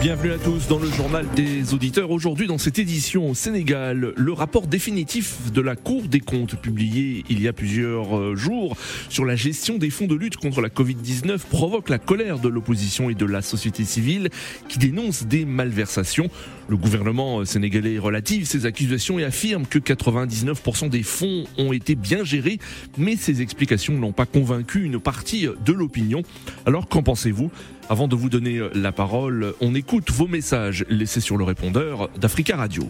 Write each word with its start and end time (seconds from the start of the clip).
Bienvenue 0.00 0.32
à 0.32 0.38
tous 0.38 0.68
dans 0.68 0.78
le 0.78 0.90
journal 0.90 1.26
des 1.34 1.72
auditeurs. 1.72 2.10
Aujourd'hui, 2.10 2.46
dans 2.46 2.58
cette 2.58 2.78
édition 2.78 3.30
au 3.30 3.34
Sénégal, 3.34 4.12
le 4.14 4.32
rapport 4.32 4.66
définitif 4.66 5.50
de 5.50 5.60
la 5.62 5.74
Cour 5.74 6.02
des 6.02 6.20
comptes 6.20 6.54
publié 6.54 7.24
il 7.30 7.40
y 7.40 7.48
a 7.48 7.54
plusieurs 7.54 8.16
euh, 8.16 8.36
jours 8.36 8.76
sur 9.08 9.24
la 9.24 9.36
gestion 9.36 9.78
des 9.78 9.88
fonds 9.88 10.06
de 10.06 10.14
lutte 10.14 10.36
contre 10.36 10.60
la 10.60 10.68
Covid-19 10.68 11.38
provoque 11.48 11.88
la 11.88 11.98
colère 11.98 12.38
de 12.38 12.48
l'opposition 12.48 13.08
et 13.08 13.14
de 13.14 13.24
la 13.24 13.40
société 13.40 13.84
civile 13.84 14.28
qui 14.68 14.78
dénonce 14.78 15.24
des 15.24 15.46
malversations. 15.46 16.28
Le 16.68 16.76
gouvernement 16.76 17.44
sénégalais 17.44 17.98
relative 17.98 18.44
ces 18.44 18.66
accusations 18.66 19.18
et 19.18 19.24
affirme 19.24 19.66
que 19.66 19.78
99% 19.78 20.90
des 20.90 21.04
fonds 21.04 21.44
ont 21.56 21.72
été 21.72 21.94
bien 21.94 22.22
gérés, 22.22 22.58
mais 22.98 23.16
ces 23.16 23.40
explications 23.40 23.94
n'ont 23.94 24.12
pas 24.12 24.26
convaincu 24.26 24.84
une 24.84 25.00
partie 25.00 25.48
de 25.64 25.72
l'opinion. 25.72 26.22
Alors 26.66 26.86
qu'en 26.86 27.02
pensez-vous? 27.02 27.50
Avant 27.88 28.08
de 28.08 28.16
vous 28.16 28.28
donner 28.28 28.60
la 28.74 28.90
parole, 28.90 29.54
on 29.60 29.72
écoute 29.76 30.10
vos 30.10 30.26
messages 30.26 30.84
laissés 30.88 31.20
sur 31.20 31.36
le 31.36 31.44
répondeur 31.44 32.08
d'Africa 32.18 32.56
Radio. 32.56 32.82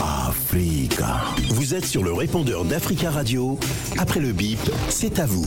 Africa. 0.00 1.24
Vous 1.50 1.74
êtes 1.74 1.84
sur 1.84 2.04
le 2.04 2.12
répondeur 2.12 2.64
d'Africa 2.64 3.10
Radio. 3.10 3.58
Après 3.98 4.20
le 4.20 4.32
bip, 4.32 4.60
c'est 4.88 5.18
à 5.18 5.26
vous. 5.26 5.44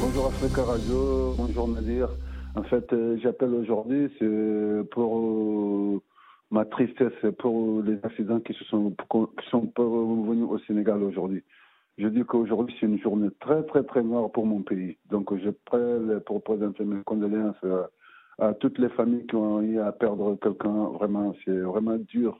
Bonjour 0.00 0.26
Africa 0.26 0.64
Radio, 0.64 1.34
bonjour 1.38 1.68
Nadir. 1.68 2.08
En 2.56 2.64
fait, 2.64 2.92
euh, 2.92 3.16
j'appelle 3.22 3.54
aujourd'hui 3.54 4.08
c'est 4.18 4.90
pour 4.90 5.18
euh, 5.18 6.02
ma 6.50 6.64
tristesse 6.64 7.12
pour 7.38 7.82
les 7.82 7.98
accidents 8.02 8.40
qui 8.40 8.52
se 8.52 8.64
sont 8.64 8.90
qui 8.90 9.48
sont 9.48 9.70
venus 9.76 10.46
au 10.50 10.58
Sénégal 10.66 11.04
aujourd'hui. 11.04 11.44
Je 11.98 12.08
dis 12.08 12.24
qu'aujourd'hui 12.24 12.76
c'est 12.78 12.86
une 12.86 12.98
journée 12.98 13.30
très 13.40 13.62
très 13.64 13.82
très 13.82 14.02
noire 14.02 14.30
pour 14.30 14.44
mon 14.44 14.60
pays. 14.60 14.98
Donc 15.10 15.34
je 15.34 15.48
prête 15.48 16.18
pour 16.26 16.42
présenter 16.42 16.84
mes 16.84 17.02
condoléances 17.04 17.56
à, 18.38 18.52
toutes 18.54 18.78
les 18.78 18.90
familles 18.90 19.26
qui 19.26 19.34
ont 19.34 19.62
eu 19.62 19.80
à 19.80 19.92
perdre 19.92 20.36
quelqu'un. 20.36 20.90
Vraiment, 20.90 21.34
c'est 21.44 21.58
vraiment 21.58 21.96
dur. 21.96 22.38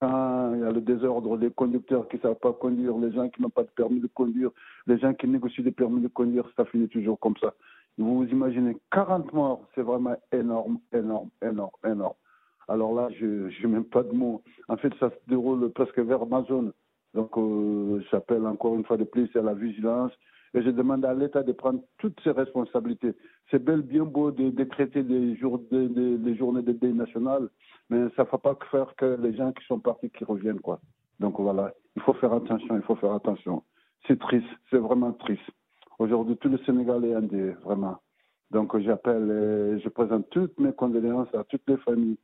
Quand 0.00 0.54
il 0.54 0.60
y 0.60 0.64
a 0.64 0.70
le 0.70 0.82
désordre, 0.82 1.36
les 1.38 1.50
conducteurs 1.50 2.08
qui 2.08 2.16
ne 2.16 2.22
savent 2.22 2.38
pas 2.40 2.52
conduire, 2.52 2.96
les 2.98 3.12
gens 3.12 3.28
qui 3.30 3.40
n'ont 3.40 3.50
pas 3.50 3.62
de 3.62 3.70
permis 3.70 4.00
de 4.00 4.06
conduire, 4.06 4.50
les 4.86 4.98
gens 4.98 5.14
qui 5.14 5.26
négocient 5.28 5.64
des 5.64 5.72
permis 5.72 6.02
de 6.02 6.08
conduire, 6.08 6.44
ça 6.56 6.66
finit 6.66 6.88
toujours 6.88 7.18
comme 7.18 7.36
ça. 7.40 7.54
Vous 7.96 8.18
vous 8.18 8.28
imaginez 8.28 8.76
40 8.92 9.32
morts, 9.32 9.66
c'est 9.74 9.82
vraiment 9.82 10.16
énorme, 10.32 10.78
énorme, 10.92 11.28
énorme, 11.42 11.70
énorme. 11.84 12.14
Alors 12.68 12.94
là, 12.94 13.08
je 13.18 13.26
n'ai 13.26 13.72
même 13.72 13.84
pas 13.84 14.02
de 14.02 14.12
mots. 14.12 14.42
En 14.68 14.76
fait, 14.76 14.92
ça 15.00 15.10
se 15.10 15.16
déroule 15.28 15.70
presque 15.70 15.98
vers 15.98 16.24
ma 16.26 16.42
zone. 16.44 16.72
Donc, 17.14 17.36
euh, 17.36 18.00
j'appelle 18.10 18.46
encore 18.46 18.74
une 18.74 18.84
fois 18.84 18.96
de 18.96 19.04
plus 19.04 19.28
à 19.36 19.42
la 19.42 19.54
vigilance 19.54 20.12
et 20.54 20.62
je 20.62 20.70
demande 20.70 21.04
à 21.04 21.14
l'État 21.14 21.42
de 21.42 21.52
prendre 21.52 21.80
toutes 21.98 22.20
ses 22.22 22.30
responsabilités. 22.30 23.12
C'est 23.50 23.62
bel 23.62 23.82
bien 23.82 24.04
beau 24.04 24.30
de 24.30 24.50
décréter 24.50 25.02
des, 25.02 25.36
journées 25.36 25.88
de 25.88 26.72
deuil 26.72 26.92
national, 26.92 27.48
mais 27.88 28.08
ça 28.16 28.24
ne 28.24 28.28
va 28.28 28.38
pas 28.38 28.58
faire 28.70 28.94
que 28.96 29.16
les 29.20 29.34
gens 29.36 29.52
qui 29.52 29.64
sont 29.66 29.78
partis 29.80 30.10
qui 30.10 30.24
reviennent. 30.24 30.60
quoi. 30.60 30.80
Donc 31.20 31.38
voilà, 31.38 31.72
il 31.96 32.02
faut 32.02 32.14
faire 32.14 32.32
attention, 32.32 32.76
il 32.76 32.82
faut 32.82 32.96
faire 32.96 33.12
attention. 33.12 33.62
C'est 34.06 34.18
triste, 34.18 34.46
c'est 34.70 34.78
vraiment 34.78 35.12
triste. 35.12 35.50
Aujourd'hui, 35.98 36.36
tout 36.38 36.48
le 36.48 36.58
Sénégal 36.58 37.04
est 37.04 37.14
indé, 37.14 37.50
vraiment. 37.62 37.98
Donc 38.50 38.76
j'appelle 38.80 39.76
et 39.76 39.80
je 39.80 39.88
présente 39.88 40.28
toutes 40.30 40.58
mes 40.58 40.72
condoléances 40.72 41.32
à 41.34 41.44
toutes 41.44 41.68
les 41.68 41.76
familles, 41.78 42.18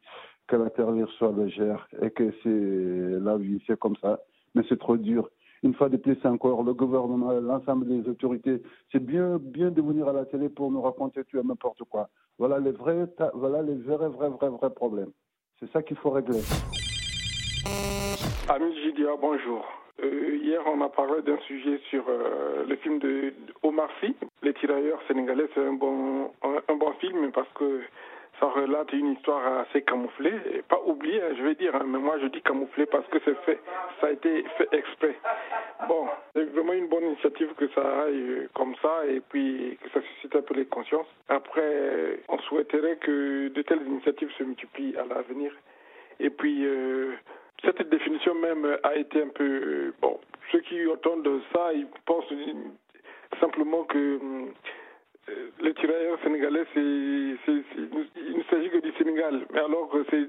que 0.48 0.56
la 0.56 0.70
terre 0.70 0.88
soit 1.18 1.32
légère 1.32 1.86
et 2.02 2.10
que 2.10 2.32
c'est 2.42 3.20
la 3.24 3.36
vie, 3.36 3.62
c'est 3.66 3.78
comme 3.78 3.96
ça. 3.96 4.18
Mais 4.56 4.62
c'est 4.70 4.78
trop 4.78 4.96
dur. 4.96 5.28
Une 5.62 5.74
fois 5.74 5.90
de 5.90 5.98
plus 5.98 6.16
encore, 6.24 6.62
le 6.62 6.72
gouvernement, 6.72 7.30
l'ensemble 7.32 7.86
des 7.86 8.08
autorités, 8.08 8.62
c'est 8.90 9.04
bien, 9.04 9.38
bien 9.38 9.70
de 9.70 9.82
venir 9.82 10.08
à 10.08 10.12
la 10.12 10.24
télé 10.24 10.48
pour 10.48 10.70
nous 10.70 10.80
raconter 10.80 11.24
tout 11.24 11.38
et 11.38 11.42
n'importe 11.42 11.82
quoi. 11.84 12.08
Voilà 12.38 12.58
les 12.58 12.72
vrais, 12.72 13.06
voilà 13.34 13.62
les 13.62 13.74
vrais, 13.74 14.08
vrais, 14.08 14.30
vrais, 14.30 14.48
vrais 14.48 14.70
problèmes. 14.70 15.10
C'est 15.60 15.70
ça 15.72 15.82
qu'il 15.82 15.96
faut 15.98 16.10
régler. 16.10 16.40
Ami 18.48 18.74
Gidia, 18.82 19.10
bonjour. 19.20 19.64
Euh, 20.02 20.36
hier, 20.42 20.60
on 20.66 20.80
a 20.82 20.88
parlé 20.88 21.22
d'un 21.22 21.38
sujet 21.46 21.80
sur 21.90 22.04
euh, 22.08 22.64
le 22.66 22.76
film 22.76 22.98
de 22.98 23.34
Omar 23.62 23.88
Sy, 24.00 24.14
Les 24.42 24.54
tirailleurs 24.54 25.00
sénégalais. 25.08 25.48
C'est 25.54 25.64
un 25.64 25.72
bon, 25.72 26.30
un, 26.42 26.62
un, 26.68 26.76
bon 26.76 26.92
film 27.00 27.30
parce 27.32 27.48
que 27.54 27.80
ça 28.40 28.46
relate 28.46 28.92
une 28.92 29.12
histoire 29.12 29.60
assez 29.60 29.82
camouflée, 29.82 30.34
et 30.52 30.62
pas 30.62 30.80
oubliée, 30.84 31.20
je 31.38 31.42
vais 31.42 31.54
dire, 31.54 31.74
hein, 31.74 31.84
mais 31.86 31.98
moi 31.98 32.18
je 32.20 32.26
dis 32.26 32.42
camouflée 32.42 32.86
parce 32.86 33.06
que 33.08 33.18
c'est 33.24 33.36
fait, 33.44 33.60
ça 34.00 34.08
a 34.08 34.10
été 34.10 34.44
fait 34.58 34.68
exprès. 34.72 35.16
Bon, 35.88 36.08
c'est 36.34 36.44
vraiment 36.44 36.72
une 36.72 36.88
bonne 36.88 37.04
initiative 37.04 37.54
que 37.54 37.68
ça 37.68 38.02
aille 38.02 38.48
comme 38.54 38.74
ça 38.82 39.06
et 39.06 39.20
puis 39.20 39.78
que 39.82 39.90
ça 39.90 40.00
suscite 40.02 40.36
un 40.36 40.42
peu 40.42 40.54
les 40.54 40.66
consciences. 40.66 41.06
Après, 41.28 42.20
on 42.28 42.38
souhaiterait 42.40 42.96
que 42.96 43.48
de 43.48 43.62
telles 43.62 43.86
initiatives 43.86 44.30
se 44.38 44.44
multiplient 44.44 44.96
à 44.96 45.04
l'avenir. 45.04 45.52
Et 46.20 46.30
puis, 46.30 46.64
euh, 46.64 47.14
cette 47.64 47.88
définition 47.88 48.34
même 48.34 48.78
a 48.82 48.96
été 48.96 49.22
un 49.22 49.28
peu... 49.28 49.92
Bon, 50.00 50.18
ceux 50.52 50.60
qui 50.60 50.86
entendent 50.86 51.40
ça, 51.52 51.72
ils 51.72 51.86
pensent 52.04 52.32
simplement 53.40 53.84
que 53.84 54.18
les 55.60 55.74
tirailleurs 55.74 56.18
sénégalais, 56.22 56.64
il 56.76 57.38
ne 58.36 58.42
s'agit 58.50 58.70
que 58.70 58.78
du 58.78 58.92
Sénégal, 58.92 59.46
mais 59.52 59.60
alors 59.60 59.88
que 59.90 60.04
c'est 60.10 60.28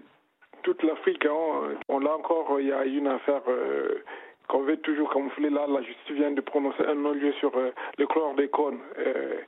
toute 0.64 0.84
l'Afrique. 0.84 1.26
Hein, 1.26 1.78
on 1.88 2.00
l'a 2.00 2.16
encore, 2.16 2.60
il 2.60 2.68
y 2.68 2.72
a 2.72 2.86
une 2.86 3.08
affaire 3.08 3.42
euh, 3.48 4.04
qu'on 4.48 4.62
veut 4.62 4.78
toujours 4.78 5.12
camoufler. 5.14 5.50
Là, 5.50 5.66
la 5.68 5.82
justice 5.82 6.16
vient 6.16 6.32
de 6.32 6.42
prononcer 6.42 6.84
un 6.86 6.96
non-lieu 6.96 7.32
sur 7.34 7.56
euh, 7.58 7.72
le 7.98 8.08
chlordécone. 8.08 8.80
Euh, 8.98 9.40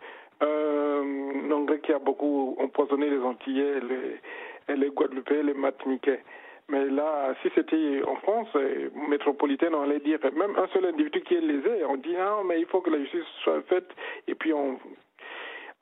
un 0.42 1.52
Anglais 1.52 1.80
qui 1.84 1.92
a 1.92 2.00
beaucoup 2.00 2.56
empoisonné 2.60 3.10
les 3.10 3.20
Antillais, 3.20 3.82
les, 4.70 4.76
les 4.76 4.90
Guadeloupéens, 4.90 5.44
les 5.44 5.54
Martiniquais. 5.54 6.24
Mais 6.70 6.86
là, 6.86 7.34
si 7.42 7.50
c'était 7.56 8.02
en 8.08 8.16
France 8.18 8.48
métropolitaine, 9.10 9.76
on 9.76 9.82
allait 9.82 10.00
dire 10.00 10.20
même 10.34 10.56
un 10.56 10.68
seul 10.68 10.86
individu 10.86 11.22
qui 11.22 11.36
est 11.36 11.42
lésé, 11.42 11.84
on 11.84 11.98
dit 11.98 12.16
ah 12.18 12.38
mais 12.46 12.62
il 12.62 12.68
faut 12.68 12.80
que 12.80 12.92
la 12.92 13.00
justice 13.00 13.26
soit 13.44 13.62
faite 13.64 13.90
et 14.28 14.36
puis 14.36 14.54
on 14.54 14.80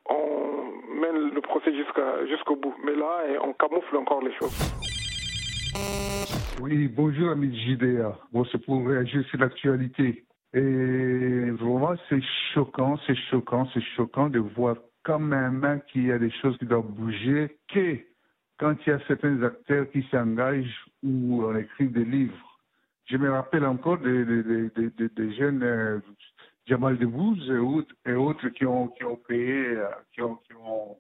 on 0.10 1.00
mène 1.00 1.34
le 1.34 1.42
procès 1.42 1.72
jusqu'au 1.74 2.56
bout. 2.56 2.76
Mais 2.84 2.96
là, 2.96 3.40
on 3.44 3.54
camoufle 3.54 3.98
encore 3.98 4.22
les 4.22 4.34
choses. 4.34 4.58
Oui, 6.62 6.88
bonjour 6.88 7.32
ami 7.32 7.56
JDA. 7.56 8.18
Bon, 8.32 8.44
c'est 8.52 8.64
pour 8.66 8.88
réagir 8.88 9.24
sur 9.30 9.40
l'actualité. 9.40 10.26
Et 10.54 11.52
vraiment, 11.52 11.96
c'est 12.10 12.24
choquant, 12.54 12.98
c'est 13.06 13.18
choquant, 13.30 13.68
c'est 13.74 13.84
choquant 13.96 14.30
de 14.30 14.40
voir 14.40 14.78
quand 15.04 15.20
même 15.20 15.82
qu'il 15.92 16.08
y 16.08 16.12
a 16.12 16.18
des 16.18 16.32
choses 16.42 16.58
qui 16.58 16.66
doivent 16.66 16.88
bouger, 16.88 17.58
que 17.68 17.98
quand 18.58 18.76
il 18.86 18.90
y 18.90 18.94
a 18.94 19.00
certains 19.08 19.42
acteurs 19.44 19.90
qui 19.92 20.06
s'engagent 20.10 20.86
ou 21.04 21.44
on 21.44 21.56
écrit 21.56 21.88
des 21.88 22.06
livres. 22.06 22.60
Je 23.06 23.18
me 23.18 23.32
rappelle 23.32 23.66
encore 23.66 24.00
des, 24.00 24.26
des, 24.26 24.70
des, 24.76 25.10
des 25.10 25.34
jeunes 25.36 25.64
euh, 25.64 26.00
Jamal 26.68 26.98
Debbouze 26.98 27.50
et 27.50 27.58
autres, 27.58 27.96
et 28.06 28.14
autres 28.14 28.50
qui, 28.50 28.66
ont, 28.66 28.90
qui 28.90 29.04
ont 29.06 29.16
payé, 29.16 29.78
qui 30.14 30.22
ont, 30.22 30.36
qui 30.36 30.54
ont 30.54 30.98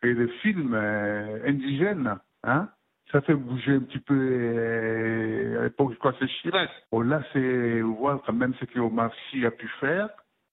payé 0.00 0.14
des 0.14 0.28
films 0.42 0.74
euh, 0.74 1.38
indigènes. 1.46 2.18
Hein? 2.42 2.68
Ça 3.12 3.20
fait 3.20 3.34
bouger 3.34 3.74
un 3.74 3.80
petit 3.80 4.00
peu, 4.00 4.18
euh, 4.18 5.60
à 5.60 5.62
l'époque, 5.64 5.96
que 5.98 6.08
c'est 6.18 6.26
Chirac. 6.26 6.68
Bon, 6.90 7.00
là, 7.00 7.22
c'est 7.32 7.80
voir 7.80 8.20
quand 8.26 8.32
même 8.32 8.54
ce 8.58 8.64
que 8.64 8.80
Omar 8.80 9.12
Sy 9.30 9.46
a 9.46 9.50
pu 9.50 9.68
faire. 9.78 10.08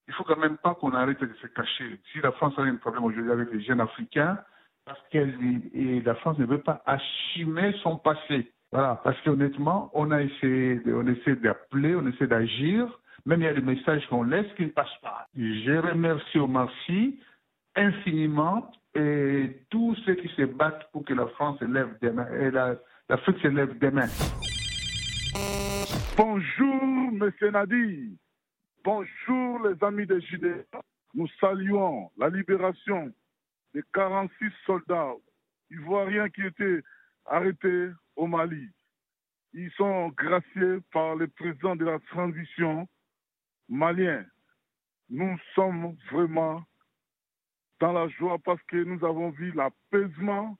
Il 0.07 0.13
faut 0.13 0.23
quand 0.23 0.37
même 0.37 0.57
pas 0.57 0.75
qu'on 0.75 0.93
arrête 0.93 1.19
de 1.19 1.33
se 1.41 1.47
cacher. 1.47 1.99
Si 2.11 2.19
la 2.21 2.31
France 2.33 2.53
a 2.57 2.61
un 2.61 2.75
problème 2.75 3.05
aujourd'hui 3.05 3.31
avec 3.31 3.51
les 3.51 3.61
jeunes 3.61 3.81
africains, 3.81 4.37
parce 4.85 5.01
que 5.11 6.05
la 6.05 6.15
France 6.15 6.37
ne 6.37 6.45
veut 6.45 6.61
pas 6.61 6.83
assumer 6.85 7.73
son 7.81 7.97
passé. 7.97 8.51
Voilà, 8.71 9.01
parce 9.03 9.19
qu'honnêtement, 9.21 9.89
on 9.93 10.11
a 10.11 10.21
essayé, 10.21 10.81
on 10.87 11.05
essaie 11.07 11.35
d'appeler, 11.35 11.95
on 11.95 12.05
essaie 12.07 12.27
d'agir, 12.27 12.87
même 13.25 13.41
il 13.41 13.45
y 13.45 13.47
a 13.47 13.53
des 13.53 13.61
messages 13.61 14.05
qu'on 14.07 14.23
laisse 14.23 14.51
qui 14.55 14.63
ne 14.63 14.69
passent 14.69 15.01
pas. 15.01 15.27
Je 15.35 15.77
remercie 15.77 16.39
Omar 16.39 16.69
Sy 16.85 17.19
infiniment 17.75 18.71
et 18.95 19.61
tous 19.69 19.95
ceux 20.05 20.15
qui 20.15 20.27
se 20.29 20.43
battent 20.43 20.91
pour 20.91 21.05
que 21.05 21.13
la 21.13 21.27
France 21.27 21.59
se 21.59 21.65
lève 21.65 21.97
demain 22.01 22.27
et 22.33 22.51
l'Afrique 22.51 23.39
se 23.41 23.47
lève 23.47 23.77
demain. 23.79 24.07
Bonjour, 26.17 27.11
Monsieur 27.13 27.51
Nadi. 27.51 28.17
Bonjour, 28.83 29.67
les 29.67 29.83
amis 29.83 30.05
des 30.05 30.21
Judée. 30.21 30.65
Nous 31.13 31.27
saluons 31.39 32.09
la 32.17 32.29
libération 32.29 33.11
des 33.73 33.83
46 33.93 34.45
soldats 34.65 35.13
ivoiriens 35.69 36.29
qui 36.29 36.41
étaient 36.41 36.81
arrêtés 37.25 37.89
au 38.15 38.27
Mali. 38.27 38.69
Ils 39.53 39.71
sont 39.71 40.09
graciés 40.09 40.79
par 40.91 41.15
le 41.15 41.27
président 41.27 41.75
de 41.75 41.85
la 41.85 41.99
transition 41.99 42.87
malien. 43.71 44.23
Nous 45.09 45.37
sommes 45.55 45.95
vraiment 46.11 46.63
dans 47.79 47.93
la 47.93 48.07
joie 48.09 48.37
parce 48.45 48.61
que 48.63 48.77
nous 48.77 49.03
avons 49.03 49.31
vu 49.31 49.51
l'apaisement 49.53 50.57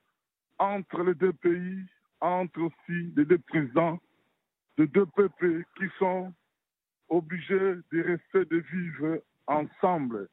entre 0.58 1.04
les 1.04 1.14
deux 1.14 1.34
pays, 1.34 1.86
entre 2.22 2.62
aussi 2.62 3.14
les 3.16 3.26
deux 3.26 3.38
présidents 3.38 4.00
de 4.78 4.86
deux 4.86 5.06
peuples 5.06 5.64
qui 5.78 5.86
sont 6.00 6.34
obligés 7.10 7.76
de 7.92 8.02
rester, 8.02 8.46
de 8.46 8.58
vivre 8.58 9.22
ensemble. 9.46 10.28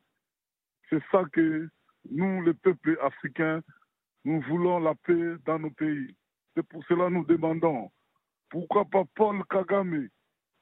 C'est 0.88 1.02
ça 1.10 1.24
que 1.32 1.68
nous, 2.10 2.40
le 2.40 2.54
peuple 2.54 2.96
africain, 3.02 3.60
nous 4.24 4.40
voulons 4.42 4.78
la 4.78 4.94
paix 4.94 5.36
dans 5.44 5.58
nos 5.58 5.70
pays. 5.70 6.16
C'est 6.54 6.66
pour 6.66 6.82
cela 6.86 7.06
que 7.06 7.14
nous 7.14 7.24
demandons 7.24 7.90
pourquoi 8.50 8.84
pas 8.86 9.04
Paul 9.14 9.44
Kagame 9.50 10.08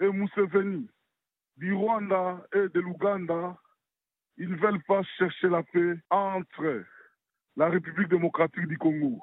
et 0.01 0.11
Museveni? 0.11 0.89
Du 1.57 1.73
Rwanda 1.73 2.45
et 2.55 2.69
de 2.75 2.81
l'Ouganda, 2.81 3.57
ils 4.37 4.49
ne 4.49 4.57
veulent 4.57 4.83
pas 4.87 5.03
chercher 5.19 5.49
la 5.49 5.63
paix 5.63 5.95
entre 6.11 6.85
la 7.57 7.69
République 7.69 8.09
démocratique 8.09 8.67
du 8.67 8.77
Congo. 8.77 9.21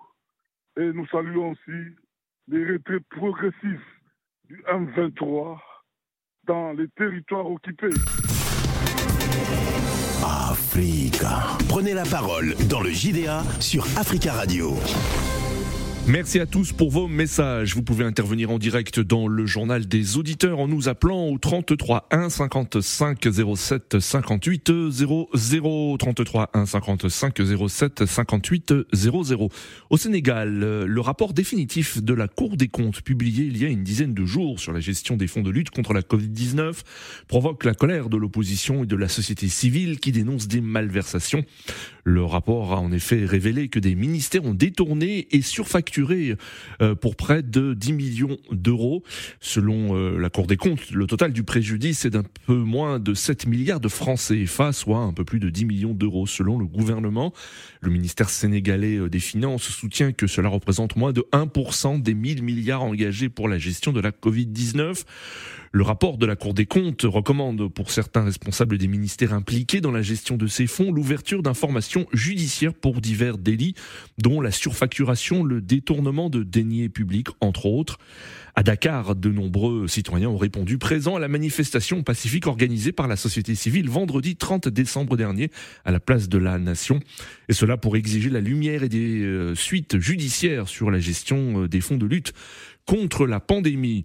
Et 0.77 0.91
nous 0.91 1.05
saluons 1.07 1.51
aussi 1.51 1.95
les 2.47 2.65
retraits 2.65 3.03
progressifs 3.09 4.01
du 4.45 4.61
M23 4.63 5.59
dans 6.45 6.73
les 6.73 6.87
territoires 6.89 7.49
occupés. 7.49 7.93
Africa. 10.23 11.57
Prenez 11.69 11.93
la 11.93 12.03
parole 12.03 12.55
dans 12.69 12.81
le 12.81 12.89
JDA 12.89 13.43
sur 13.59 13.83
Africa 13.97 14.33
Radio. 14.33 14.73
Merci 16.05 16.41
à 16.41 16.45
tous 16.45 16.73
pour 16.73 16.91
vos 16.91 17.07
messages. 17.07 17.75
Vous 17.75 17.81
pouvez 17.81 18.03
intervenir 18.03 18.51
en 18.51 18.59
direct 18.59 18.99
dans 18.99 19.29
le 19.29 19.45
journal 19.45 19.87
des 19.87 20.17
auditeurs 20.17 20.59
en 20.59 20.67
nous 20.67 20.89
appelant 20.89 21.29
au 21.29 21.37
33 21.37 22.09
1 22.11 22.29
55 22.29 23.25
07 23.55 23.99
58 24.01 24.71
00 24.91 25.97
33 25.97 26.49
1 26.53 26.65
55 26.65 27.39
07 27.69 28.05
58 28.05 28.73
00. 28.91 29.49
Au 29.89 29.97
Sénégal, 29.97 30.49
le 30.85 30.99
rapport 31.01 31.31
définitif 31.31 32.03
de 32.03 32.13
la 32.13 32.27
Cour 32.27 32.57
des 32.57 32.67
comptes 32.67 33.01
publié 33.01 33.45
il 33.45 33.57
y 33.57 33.65
a 33.65 33.69
une 33.69 33.85
dizaine 33.85 34.13
de 34.13 34.25
jours 34.25 34.59
sur 34.59 34.73
la 34.73 34.81
gestion 34.81 35.15
des 35.15 35.27
fonds 35.27 35.41
de 35.41 35.51
lutte 35.51 35.69
contre 35.69 35.93
la 35.93 36.01
Covid-19 36.01 36.81
provoque 37.29 37.63
la 37.63 37.75
colère 37.75 38.09
de 38.09 38.17
l'opposition 38.17 38.83
et 38.83 38.87
de 38.87 38.97
la 38.97 39.07
société 39.07 39.47
civile 39.47 40.01
qui 40.01 40.11
dénonce 40.11 40.49
des 40.49 40.59
malversations. 40.59 41.45
Le 42.03 42.25
rapport 42.25 42.73
a 42.73 42.81
en 42.81 42.91
effet 42.91 43.23
révélé 43.23 43.69
que 43.69 43.79
des 43.79 43.95
ministères 43.95 44.43
ont 44.43 44.53
détourné 44.53 45.29
et 45.31 45.41
surfacturé 45.41 45.92
euh, 45.99 46.95
pour 46.95 47.15
près 47.15 47.43
de 47.43 47.73
10 47.73 47.93
millions 47.93 48.37
d'euros. 48.51 49.03
Selon 49.39 49.95
euh, 49.95 50.17
la 50.17 50.29
Cour 50.29 50.47
des 50.47 50.57
comptes, 50.57 50.91
le 50.91 51.05
total 51.05 51.33
du 51.33 51.43
préjudice 51.43 52.05
est 52.05 52.09
d'un 52.09 52.23
peu 52.45 52.55
moins 52.55 52.99
de 52.99 53.13
7 53.13 53.47
milliards 53.47 53.79
de 53.79 53.87
francs 53.87 54.19
CFA, 54.19 54.71
soit 54.71 54.99
un 54.99 55.13
peu 55.13 55.23
plus 55.23 55.39
de 55.39 55.49
10 55.49 55.65
millions 55.65 55.93
d'euros 55.93 56.27
selon 56.27 56.57
le 56.57 56.65
gouvernement. 56.65 57.33
Le 57.81 57.89
ministère 57.89 58.29
sénégalais 58.29 58.97
euh, 58.97 59.09
des 59.09 59.19
Finances 59.19 59.63
soutient 59.63 60.11
que 60.11 60.27
cela 60.27 60.49
représente 60.49 60.95
moins 60.95 61.13
de 61.13 61.25
1% 61.31 62.01
des 62.01 62.13
1000 62.13 62.43
milliards 62.43 62.83
engagés 62.83 63.29
pour 63.29 63.47
la 63.47 63.57
gestion 63.57 63.91
de 63.91 63.99
la 63.99 64.11
Covid-19. 64.11 65.03
Le 65.75 65.81
rapport 65.81 66.19
de 66.19 66.27
la 66.27 66.35
Cour 66.35 66.53
des 66.53 66.67
comptes 66.67 67.01
recommande 67.01 67.67
pour 67.67 67.89
certains 67.89 68.23
responsables 68.23 68.77
des 68.77 68.87
ministères 68.87 69.33
impliqués 69.33 69.81
dans 69.81 69.91
la 69.91 70.03
gestion 70.03 70.37
de 70.37 70.45
ces 70.45 70.67
fonds 70.67 70.91
l'ouverture 70.91 71.41
d'informations 71.41 72.05
judiciaires 72.13 72.75
pour 72.75 73.01
divers 73.01 73.39
délits, 73.39 73.73
dont 74.19 74.39
la 74.39 74.51
surfacturation, 74.51 75.43
le 75.43 75.61
détournement 75.61 75.82
de 75.83 76.43
deniers 76.43 76.89
publics, 76.89 77.27
entre 77.41 77.65
autres. 77.65 77.97
À 78.55 78.61
Dakar, 78.61 79.15
de 79.15 79.29
nombreux 79.29 79.87
citoyens 79.87 80.29
ont 80.29 80.37
répondu 80.37 80.77
présents 80.77 81.15
à 81.15 81.19
la 81.19 81.27
manifestation 81.27 82.03
pacifique 82.03 82.45
organisée 82.45 82.91
par 82.91 83.07
la 83.07 83.15
société 83.15 83.55
civile 83.55 83.89
vendredi 83.89 84.35
30 84.35 84.67
décembre 84.67 85.17
dernier 85.17 85.49
à 85.85 85.91
la 85.91 85.99
place 85.99 86.29
de 86.29 86.37
la 86.37 86.59
Nation. 86.59 86.99
Et 87.49 87.53
cela 87.53 87.77
pour 87.77 87.97
exiger 87.97 88.29
la 88.29 88.41
lumière 88.41 88.83
et 88.83 88.89
des 88.89 89.21
euh, 89.21 89.55
suites 89.55 89.99
judiciaires 89.99 90.67
sur 90.67 90.91
la 90.91 90.99
gestion 90.99 91.63
euh, 91.63 91.67
des 91.67 91.81
fonds 91.81 91.97
de 91.97 92.05
lutte 92.05 92.33
contre 92.85 93.25
la 93.25 93.39
pandémie. 93.39 94.03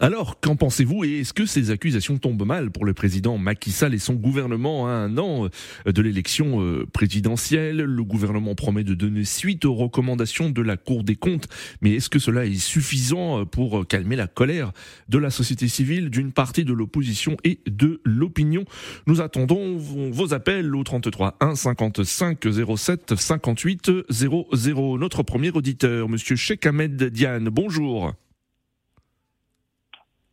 Alors, 0.00 0.40
qu'en 0.40 0.56
pensez-vous 0.56 1.04
et 1.04 1.20
est-ce 1.20 1.32
que 1.32 1.46
ces 1.46 1.70
accusations 1.70 2.18
tombent 2.18 2.44
mal 2.44 2.72
pour 2.72 2.84
le 2.84 2.94
président 2.94 3.38
Macky 3.38 3.70
Sall 3.70 3.94
et 3.94 4.00
son 4.00 4.14
gouvernement 4.14 4.88
à 4.88 4.90
un 4.90 5.16
an 5.18 5.48
euh, 5.86 5.92
de 5.92 6.02
l'élection 6.02 6.60
euh, 6.60 6.84
présidentielle? 6.92 7.76
Le 7.76 8.02
gouvernement 8.02 8.56
promet 8.56 8.82
de 8.82 8.94
donner 8.94 9.22
suite 9.22 9.64
aux 9.64 9.74
recommandations 9.74 10.50
de 10.50 10.62
la 10.62 10.76
Cour 10.76 11.04
des 11.04 11.14
comptes, 11.14 11.46
mais 11.80 11.92
est-ce 11.92 12.10
que 12.10 12.18
cela 12.18 12.44
est 12.44 12.58
suffisant 12.58 13.42
euh, 13.42 13.44
pour 13.44 13.86
calmer 13.86 14.16
la 14.16 14.26
colère 14.26 14.72
de 15.08 15.18
la 15.18 15.30
société 15.30 15.68
civile, 15.68 16.10
d'une 16.10 16.32
partie 16.32 16.64
de 16.64 16.72
l'opposition 16.72 17.36
et 17.44 17.60
de 17.68 18.00
l'opinion? 18.04 18.64
Nous 19.06 19.20
attendons 19.20 19.76
vos 19.76 20.34
appels 20.34 20.74
au 20.74 20.82
33 20.82 21.36
1 21.38 21.54
55 21.54 22.44
07 22.76 23.14
58 23.16 23.90
00. 24.10 24.98
Notre 24.98 25.22
premier 25.22 25.52
auditeur, 25.52 26.08
monsieur 26.08 26.34
Sheikh 26.34 26.66
Ahmed 26.66 27.00
Diane, 27.04 27.48
bonjour. 27.48 28.12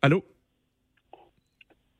Allô 0.04 0.24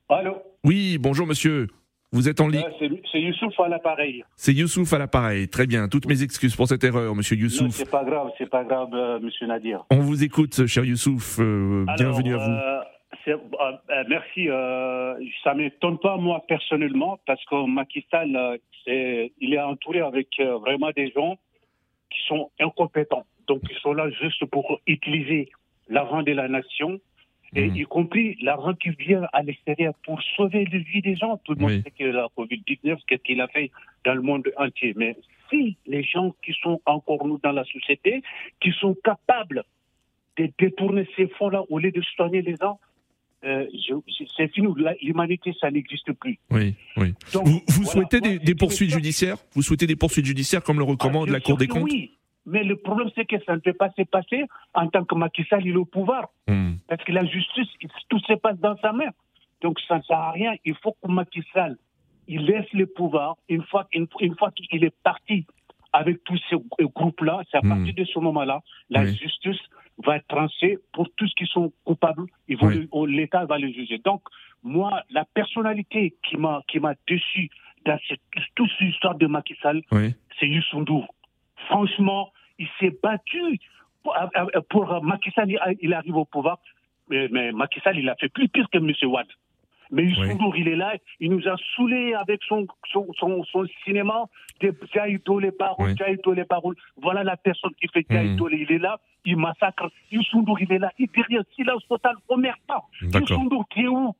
Allô 0.09 0.43
Oui, 0.65 0.99
bonjour 0.99 1.25
monsieur. 1.25 1.69
Vous 2.11 2.29
êtes 2.29 2.41
en 2.41 2.49
ligne 2.49 2.65
C'est 3.13 3.21
Youssouf 3.21 3.61
à 3.61 3.69
l'appareil. 3.69 4.25
C'est 4.35 4.53
Youssouf 4.53 4.93
à 4.93 4.99
l'appareire. 4.99 5.47
Très 5.49 5.69
bien. 5.69 5.87
Toutes 5.87 6.07
mes 6.07 6.25
excuses 6.25 6.57
pour 6.57 6.67
cette 6.67 6.83
erreur, 6.83 7.15
monsieur 7.15 7.37
Youssouf. 7.37 7.71
C'est 7.71 7.89
pas 7.89 8.03
grave, 8.03 8.33
c'est 8.39 8.51
pas 8.51 8.65
grave, 8.65 8.89
euh, 8.93 9.21
monsieur 9.21 9.47
Nadir. 9.47 9.85
On 9.93 10.01
vous 10.01 10.25
écoute, 10.25 10.67
cher 10.67 10.85
Youssouf. 10.85 11.39
Euh, 11.39 11.87
bienvenue 11.97 12.35
à 12.35 12.39
vous. 12.39 13.31
Euh, 13.31 14.05
merci. 14.09 14.49
ça 15.45 15.55
m'étonne 15.55 16.01
pas, 16.01 16.17
moi, 16.17 16.43
personnellement, 16.49 17.21
parce 17.25 17.45
que 17.45 17.67
Macky 17.69 18.05
Sall, 18.11 18.59
il 18.89 19.55
est 19.55 19.61
entouré 19.61 20.01
avec 20.01 20.27
vraiment 20.41 20.91
des 20.91 21.13
gens 21.13 21.37
qui 22.11 22.19
sont 22.27 22.51
incompétents. 22.59 23.27
Donc, 23.47 23.63
ils 23.71 23.79
sont 23.79 23.93
là 23.93 24.11
juste 24.11 24.45
pour 24.47 24.81
utiliser 24.89 25.53
l'argent 25.89 26.23
de 26.25 26.33
la 26.33 26.49
nation 26.49 26.99
et 27.55 27.69
mhm. 27.69 27.77
y 27.77 27.85
compris 27.85 28.39
l'argent 28.43 28.75
qui 28.75 28.91
vient 28.91 29.27
à 29.33 29.43
l'extérieur 29.43 29.95
pour 30.05 30.23
sauver 30.37 30.65
les 30.65 30.79
vies 30.79 31.03
des 31.03 31.17
gens. 31.17 31.39
Tout 31.45 31.55
le 31.55 31.61
monde 31.61 31.83
sait 31.85 31.91
que 31.91 32.05
la 32.05 32.29
Covid-19, 32.37 32.99
qu'est-ce 33.07 33.23
qu'il 33.23 33.41
a 33.41 33.49
fait 33.49 33.71
dans 34.05 34.15
le 34.15 34.23
monde 34.23 34.51
entier. 34.57 34.95
Mais 34.97 35.17
si 35.51 35.77
les 35.87 36.03
gens 36.03 36.35
qui 36.45 36.55
sont 36.63 36.81
encore 36.87 37.27
nous 37.27 37.39
dans 37.43 37.53
la 37.53 37.65
société, 37.65 38.23
qui 38.61 38.73
sont 38.81 38.97
capables 39.05 39.65
de 40.39 40.51
détourner 40.59 41.07
ces 41.17 41.29
fonds-là 41.29 41.63
au 41.69 41.79
lieu 41.79 41.91
de 41.91 42.01
soigner 42.17 42.41
les 42.41 42.57
gens, 42.57 42.81
euh, 43.45 43.67
c'est 44.37 44.53
fini. 44.53 44.69
L'humanité, 45.03 45.55
ça 45.61 45.71
n'existe 45.71 46.13
plus. 46.13 46.39
Oui, 46.51 46.75
oui. 46.97 47.13
vous, 47.33 47.85
souhaitez 47.85 48.21
des, 48.21 48.55
poursuites 48.55 48.91
judiciaires? 48.91 49.37
Vous 49.55 49.63
souhaitez 49.63 49.87
des 49.87 49.97
poursuites 49.97 50.27
judiciaires 50.27 50.63
comme 50.63 50.79
le 50.79 50.85
recommande 50.85 51.29
ah, 51.29 51.33
la 51.33 51.41
Cour 51.41 51.59
des 51.59 51.67
comptes? 51.67 51.83
Oui, 51.83 52.13
mais 52.45 52.65
le 52.65 52.77
problème, 52.77 53.11
c'est 53.15 53.25
que 53.25 53.37
ça 53.45 53.55
ne 53.55 53.61
peut 53.61 53.73
pas 53.73 53.91
se 53.97 54.03
passer 54.03 54.45
en 54.75 54.89
tant 54.89 55.05
que 55.05 55.15
Macky 55.15 55.45
Sall, 55.45 55.65
il 55.65 55.75
est 55.75 55.77
au 55.77 55.85
pouvoir. 55.85 56.29
Hmm. 56.49 56.75
Parce 56.89 57.03
que 57.05 57.13
la 57.13 57.25
justice, 57.25 57.69
tout 58.09 58.19
se 58.21 58.35
passe 58.35 58.59
dans 58.59 58.77
sa 58.79 58.93
main. 58.93 59.11
Donc 59.61 59.79
ça 59.87 59.99
ne 59.99 60.03
sert 60.03 60.19
à 60.19 60.33
rien. 60.33 60.55
Il 60.65 60.75
faut 60.77 60.97
que 61.03 61.11
Macky 61.11 61.43
Sall, 61.53 61.77
il 62.27 62.45
laisse 62.45 62.71
le 62.73 62.87
pouvoir. 62.87 63.37
Une 63.49 63.63
fois, 63.63 63.87
une, 63.93 64.09
fois 64.37 64.51
qu'il 64.51 64.85
est 64.85 64.95
parti 65.03 65.47
avec 65.93 66.25
tous 66.25 66.41
ces 66.51 66.57
groupes-là, 66.81 67.43
c'est 67.51 67.59
à 67.59 67.61
hmm. 67.63 67.69
partir 67.69 67.95
de 67.95 68.05
ce 68.05 68.19
moment-là, 68.19 68.61
la 68.91 69.07
justice 69.07 69.61
va 70.05 70.17
être 70.17 70.27
tranchée 70.27 70.79
pour 70.93 71.09
tous 71.17 71.29
ceux 71.29 71.35
qui 71.37 71.47
sont 71.47 71.73
coupables. 71.85 72.25
L'État 72.49 73.45
va 73.45 73.59
les 73.59 73.73
juger. 73.73 73.99
Donc, 73.99 74.23
moi, 74.65 75.03
la 75.11 75.25
personnalité 75.27 76.15
qui 76.29 76.37
m'a 76.37 76.63
déçu 77.07 77.51
dans 77.85 77.99
cette, 78.09 78.21
toute 78.55 78.71
cette 78.79 78.89
histoire 78.89 79.15
de 79.17 79.27
Macky 79.27 79.55
Sall, 79.63 79.83
c'est 80.41 80.49
Youssou 80.49 80.85
Franchement, 81.67 82.33
il 82.59 82.69
s'est 82.79 82.97
battu 83.03 83.59
pour, 84.03 84.17
euh, 84.17 84.27
euh, 84.55 84.61
pour 84.69 85.03
Macky 85.03 85.31
Sall, 85.31 85.57
il 85.81 85.95
arrive 85.95 86.17
au 86.17 86.25
pouvoir. 86.25 86.59
Mais, 87.09 87.29
mais 87.31 87.53
Macky 87.53 87.81
Sall, 87.81 87.99
il 87.99 88.09
a 88.09 88.17
fait 88.17 88.29
plus 88.29 88.49
pire 88.49 88.69
que 88.71 88.79
M. 88.79 88.93
Watt. 89.11 89.29
Mais 89.93 90.05
Youssou 90.05 90.55
il 90.57 90.69
est 90.69 90.77
là, 90.77 90.95
il 91.21 91.31
nous 91.31 91.47
a 91.47 91.55
saoulés 91.77 92.15
avec 92.15 92.41
son, 92.49 92.67
son, 92.91 93.07
son, 93.19 93.67
cinéma, 93.85 94.25
les 94.63 94.73
paroles, 95.53 95.95
les 96.35 96.45
paroles. 96.45 96.77
Voilà 96.97 97.23
la 97.23 97.37
personne 97.37 97.73
qui 97.79 97.89
fait 97.89 98.07
Jaïto, 98.09 98.47
hmm. 98.47 98.55
il 98.55 98.73
est 98.73 98.79
là, 98.79 98.99
il 99.27 99.37
massacre. 99.37 99.91
Youssou 100.11 100.47
il 100.61 100.73
est 100.73 100.79
là, 100.79 100.91
il 100.99 101.09
dit 101.09 101.23
rien, 101.29 101.43
silence 101.55 101.87
total, 101.87 102.15
pas. 102.67 102.85
Youssou 103.03 103.45
Ndour, 103.45 103.67
tu 103.69 103.85
es 103.85 103.89
où? 103.89 104.15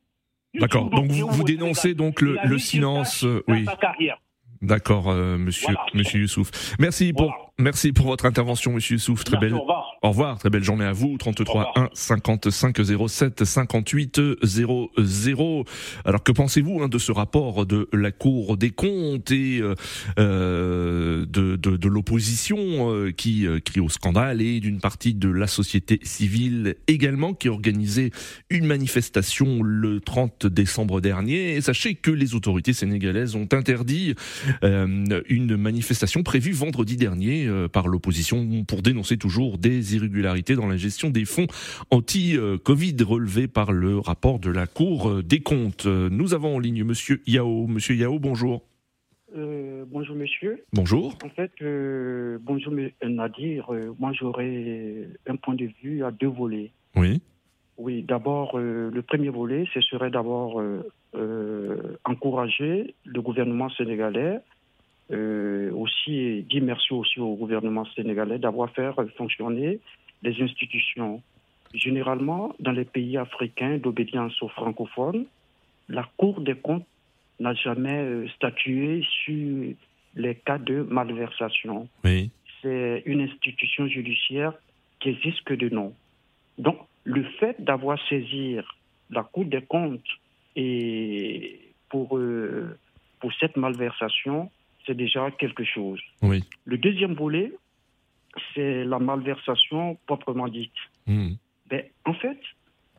D'accord, 0.53 0.91
donc 0.91 1.07
vous, 1.07 1.27
vous 1.27 1.43
dénoncez 1.43 1.95
donc 1.95 2.21
le, 2.21 2.37
le 2.45 2.59
silence, 2.59 3.23
euh, 3.23 3.43
oui. 3.47 3.65
carrière. 3.81 4.19
D'accord, 4.63 5.09
euh, 5.09 5.37
monsieur, 5.37 5.75
monsieur 5.93 6.21
Youssouf. 6.21 6.75
Merci 6.79 7.11
pour, 7.11 7.33
merci 7.59 7.91
pour 7.91 8.05
votre 8.07 8.25
intervention, 8.25 8.71
monsieur 8.71 8.95
Youssouf. 8.95 9.25
Très 9.25 9.37
belle. 9.37 9.53
Au 9.53 9.59
revoir. 9.59 9.92
Au 10.03 10.09
revoir. 10.09 10.37
Très 10.37 10.49
belle 10.49 10.65
journée 10.65 10.83
à 10.83 10.91
vous. 10.91 11.17
33 11.17 11.71
1 11.77 11.89
55 11.93 12.77
07 13.07 13.45
58 13.45 14.19
00. 14.43 15.65
Alors 16.03 16.23
que 16.23 16.33
pensez-vous 16.33 16.81
hein, 16.83 16.89
de 16.89 16.97
ce 16.97 17.13
rapport 17.13 17.65
de 17.65 17.87
la 17.93 18.11
Cour 18.11 18.57
des 18.57 18.71
comptes 18.71 19.31
et 19.31 19.61
euh, 19.61 19.75
euh 20.19 21.25
de, 21.25 21.55
de, 21.55 21.77
de 21.77 21.87
l'opposition 21.87 22.57
euh, 22.91 23.11
qui 23.11 23.47
euh, 23.47 23.61
crie 23.61 23.79
au 23.79 23.87
scandale 23.87 24.41
et 24.41 24.59
d'une 24.59 24.81
partie 24.81 25.13
de 25.13 25.29
la 25.29 25.47
société 25.47 26.01
civile 26.03 26.75
également 26.87 27.33
qui 27.33 27.47
organisait 27.47 28.11
une 28.49 28.65
manifestation 28.65 29.63
le 29.63 30.01
30 30.01 30.47
décembre 30.47 30.99
dernier? 30.99 31.55
Et 31.55 31.61
sachez 31.61 31.95
que 31.95 32.11
les 32.11 32.35
autorités 32.35 32.73
sénégalaises 32.73 33.35
ont 33.35 33.47
interdit 33.53 34.15
une 34.61 35.55
manifestation 35.55 36.23
prévue 36.23 36.51
vendredi 36.51 36.97
dernier 36.97 37.49
par 37.71 37.87
l'opposition 37.87 38.65
pour 38.65 38.81
dénoncer 38.81 39.15
toujours 39.17 39.57
des 39.57 39.92
des 39.93 39.97
irrégularités 39.97 40.55
dans 40.55 40.67
la 40.67 40.77
gestion 40.77 41.09
des 41.09 41.25
fonds 41.25 41.47
anti-Covid 41.91 42.97
relevés 43.03 43.47
par 43.47 43.71
le 43.71 43.99
rapport 43.99 44.39
de 44.39 44.49
la 44.49 44.67
Cour 44.67 45.23
des 45.23 45.39
comptes. 45.39 45.85
Nous 45.85 46.33
avons 46.33 46.55
en 46.55 46.59
ligne 46.59 46.83
Monsieur 46.83 47.21
Yao. 47.27 47.67
Monsieur 47.67 47.95
Yao, 47.95 48.19
bonjour. 48.19 48.63
Euh, 49.35 49.83
bonjour 49.87 50.15
monsieur. 50.15 50.63
Bonjour. 50.73 51.17
En 51.23 51.29
fait, 51.29 51.51
euh, 51.61 52.37
bonjour 52.41 52.73
Nadir. 53.03 53.73
Euh, 53.73 53.95
moi 53.99 54.11
j'aurais 54.13 55.07
un 55.27 55.35
point 55.37 55.55
de 55.55 55.69
vue 55.81 56.03
à 56.03 56.11
deux 56.11 56.27
volets. 56.27 56.71
Oui. 56.95 57.21
Oui, 57.77 58.03
d'abord, 58.03 58.59
le 58.59 59.01
premier 59.01 59.29
volet, 59.29 59.65
ce 59.73 59.81
serait 59.81 60.11
d'abord 60.11 60.61
encourager 62.05 62.93
le 63.03 63.19
gouvernement 63.19 63.71
sénégalais, 63.71 64.41
aussi 65.73 66.43
dire 66.43 66.63
merci 66.63 66.93
aussi 66.93 67.19
au 67.19 67.35
gouvernement 67.35 67.85
sénégalais 67.95 68.39
d'avoir 68.39 68.69
fait 68.71 68.89
fonctionner 69.17 69.79
les 70.23 70.41
institutions. 70.41 71.21
Généralement, 71.73 72.55
dans 72.59 72.71
les 72.71 72.85
pays 72.85 73.17
africains 73.17 73.77
d'obédience 73.77 74.41
aux 74.41 74.49
francophones, 74.49 75.25
la 75.89 76.07
Cour 76.17 76.41
des 76.41 76.55
comptes 76.55 76.85
n'a 77.39 77.53
jamais 77.53 77.97
euh, 77.97 78.27
statué 78.35 79.03
sur 79.23 79.73
les 80.15 80.35
cas 80.35 80.59
de 80.59 80.83
malversation. 80.83 81.87
Oui. 82.03 82.29
C'est 82.61 83.03
une 83.05 83.21
institution 83.21 83.87
judiciaire 83.87 84.53
qui 84.99 85.09
existe 85.09 85.43
que 85.43 85.53
de 85.53 85.69
nom. 85.69 85.93
Donc, 86.57 86.77
le 87.03 87.23
fait 87.39 87.55
d'avoir 87.59 87.97
saisi 88.07 88.57
la 89.09 89.23
Cour 89.23 89.45
des 89.45 89.61
comptes 89.63 90.01
et 90.55 91.59
pour, 91.89 92.17
euh, 92.17 92.77
pour 93.19 93.33
cette 93.39 93.57
malversation, 93.57 94.49
c'est 94.85 94.95
déjà 94.95 95.31
quelque 95.31 95.63
chose. 95.63 95.99
Oui. 96.21 96.43
Le 96.65 96.77
deuxième 96.77 97.13
volet, 97.13 97.51
c'est 98.53 98.83
la 98.83 98.99
malversation 98.99 99.97
proprement 100.05 100.47
dite. 100.47 100.71
Mmh. 101.07 101.33
Ben, 101.69 101.83
en 102.05 102.13
fait, 102.13 102.39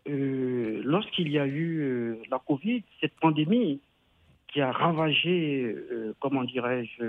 euh, 0.08 0.80
lorsqu'il 0.84 1.28
y 1.30 1.38
a 1.38 1.46
eu 1.46 2.16
la 2.30 2.38
Covid, 2.38 2.82
cette 3.00 3.14
pandémie, 3.20 3.80
qui 4.54 4.60
a 4.60 4.70
ravagé, 4.70 5.62
euh, 5.64 6.14
comment 6.20 6.44
dirais-je, 6.44 7.02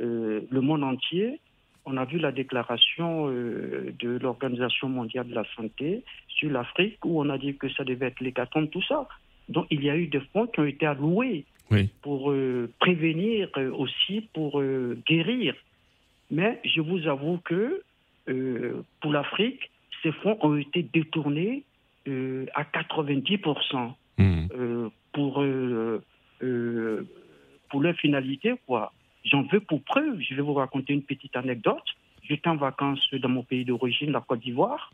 euh, 0.00 0.40
le 0.50 0.60
monde 0.60 0.84
entier. 0.84 1.40
On 1.86 1.96
a 1.96 2.04
vu 2.04 2.18
la 2.18 2.32
déclaration 2.32 3.30
euh, 3.30 3.94
de 3.98 4.18
l'Organisation 4.18 4.88
mondiale 4.88 5.26
de 5.28 5.34
la 5.34 5.44
santé 5.56 6.04
sur 6.28 6.50
l'Afrique 6.50 7.02
où 7.04 7.18
on 7.20 7.30
a 7.30 7.38
dit 7.38 7.56
que 7.56 7.70
ça 7.70 7.82
devait 7.82 8.08
être 8.08 8.20
l'hécatombe, 8.20 8.68
tout 8.70 8.82
ça. 8.82 9.08
Donc 9.48 9.66
il 9.70 9.82
y 9.82 9.88
a 9.88 9.96
eu 9.96 10.08
des 10.08 10.20
fonds 10.32 10.46
qui 10.48 10.60
ont 10.60 10.66
été 10.66 10.84
alloués 10.84 11.46
pour 12.02 12.32
prévenir 12.78 13.50
aussi, 13.76 14.28
pour 14.32 14.62
guérir. 15.06 15.54
Mais 16.30 16.60
je 16.64 16.80
vous 16.80 17.06
avoue 17.08 17.38
que 17.38 17.82
pour 19.00 19.12
l'Afrique, 19.12 19.70
ces 20.02 20.12
fonds 20.12 20.38
ont 20.42 20.56
été 20.56 20.82
détournés 20.82 21.64
à 22.06 22.62
90% 22.62 23.92
mmh. 24.18 24.88
pour 25.12 25.42
euh, 26.42 27.08
pour 27.70 27.80
leur 27.80 27.96
finalité, 27.96 28.54
quoi. 28.66 28.92
J'en 29.24 29.42
veux 29.42 29.60
pour 29.60 29.82
preuve. 29.82 30.20
Je 30.20 30.34
vais 30.34 30.42
vous 30.42 30.54
raconter 30.54 30.92
une 30.92 31.02
petite 31.02 31.34
anecdote. 31.34 31.82
J'étais 32.22 32.48
en 32.48 32.56
vacances 32.56 33.04
dans 33.12 33.28
mon 33.28 33.42
pays 33.42 33.64
d'origine, 33.64 34.12
la 34.12 34.20
Côte 34.20 34.40
d'Ivoire, 34.40 34.92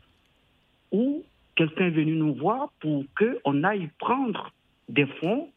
où 0.91 1.23
quelqu'un 1.55 1.85
est 1.85 1.91
venu 1.91 2.13
nous 2.13 2.33
voir 2.33 2.71
pour 2.79 3.03
qu'on 3.17 3.63
aille 3.63 3.89
prendre 3.99 4.51
des 4.89 5.05
fonds 5.05 5.49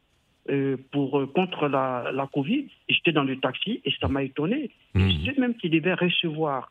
euh, 0.49 0.77
pour, 0.93 1.19
euh, 1.21 1.27
contre 1.27 1.69
la, 1.69 2.11
la 2.13 2.27
Covid. 2.27 2.67
J'étais 2.89 3.13
dans 3.13 3.25
le 3.25 3.39
taxi 3.39 3.81
et 3.85 3.93
ça 4.01 4.09
m'a 4.09 4.23
étonné. 4.23 4.71
Mmh. 4.95 5.11
Ceux 5.25 5.41
même 5.41 5.55
qui 5.55 5.71
devaient 5.71 5.95
recevoir 5.95 6.71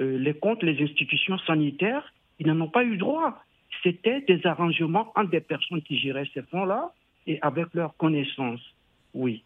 les 0.00 0.34
comptes, 0.34 0.62
les 0.62 0.80
institutions 0.82 1.38
sanitaires, 1.38 2.12
ils 2.38 2.46
n'en 2.46 2.60
ont 2.60 2.68
pas 2.70 2.84
eu 2.84 2.96
droit. 2.96 3.42
C'était 3.82 4.20
des 4.22 4.46
arrangements 4.46 5.12
entre 5.16 5.30
des 5.30 5.40
personnes 5.40 5.82
qui 5.82 5.98
géraient 5.98 6.28
ces 6.34 6.42
fonds-là 6.42 6.92
et 7.26 7.38
avec 7.42 7.66
leur 7.74 7.96
connaissance. 7.96 8.60
Oui. 9.14 9.42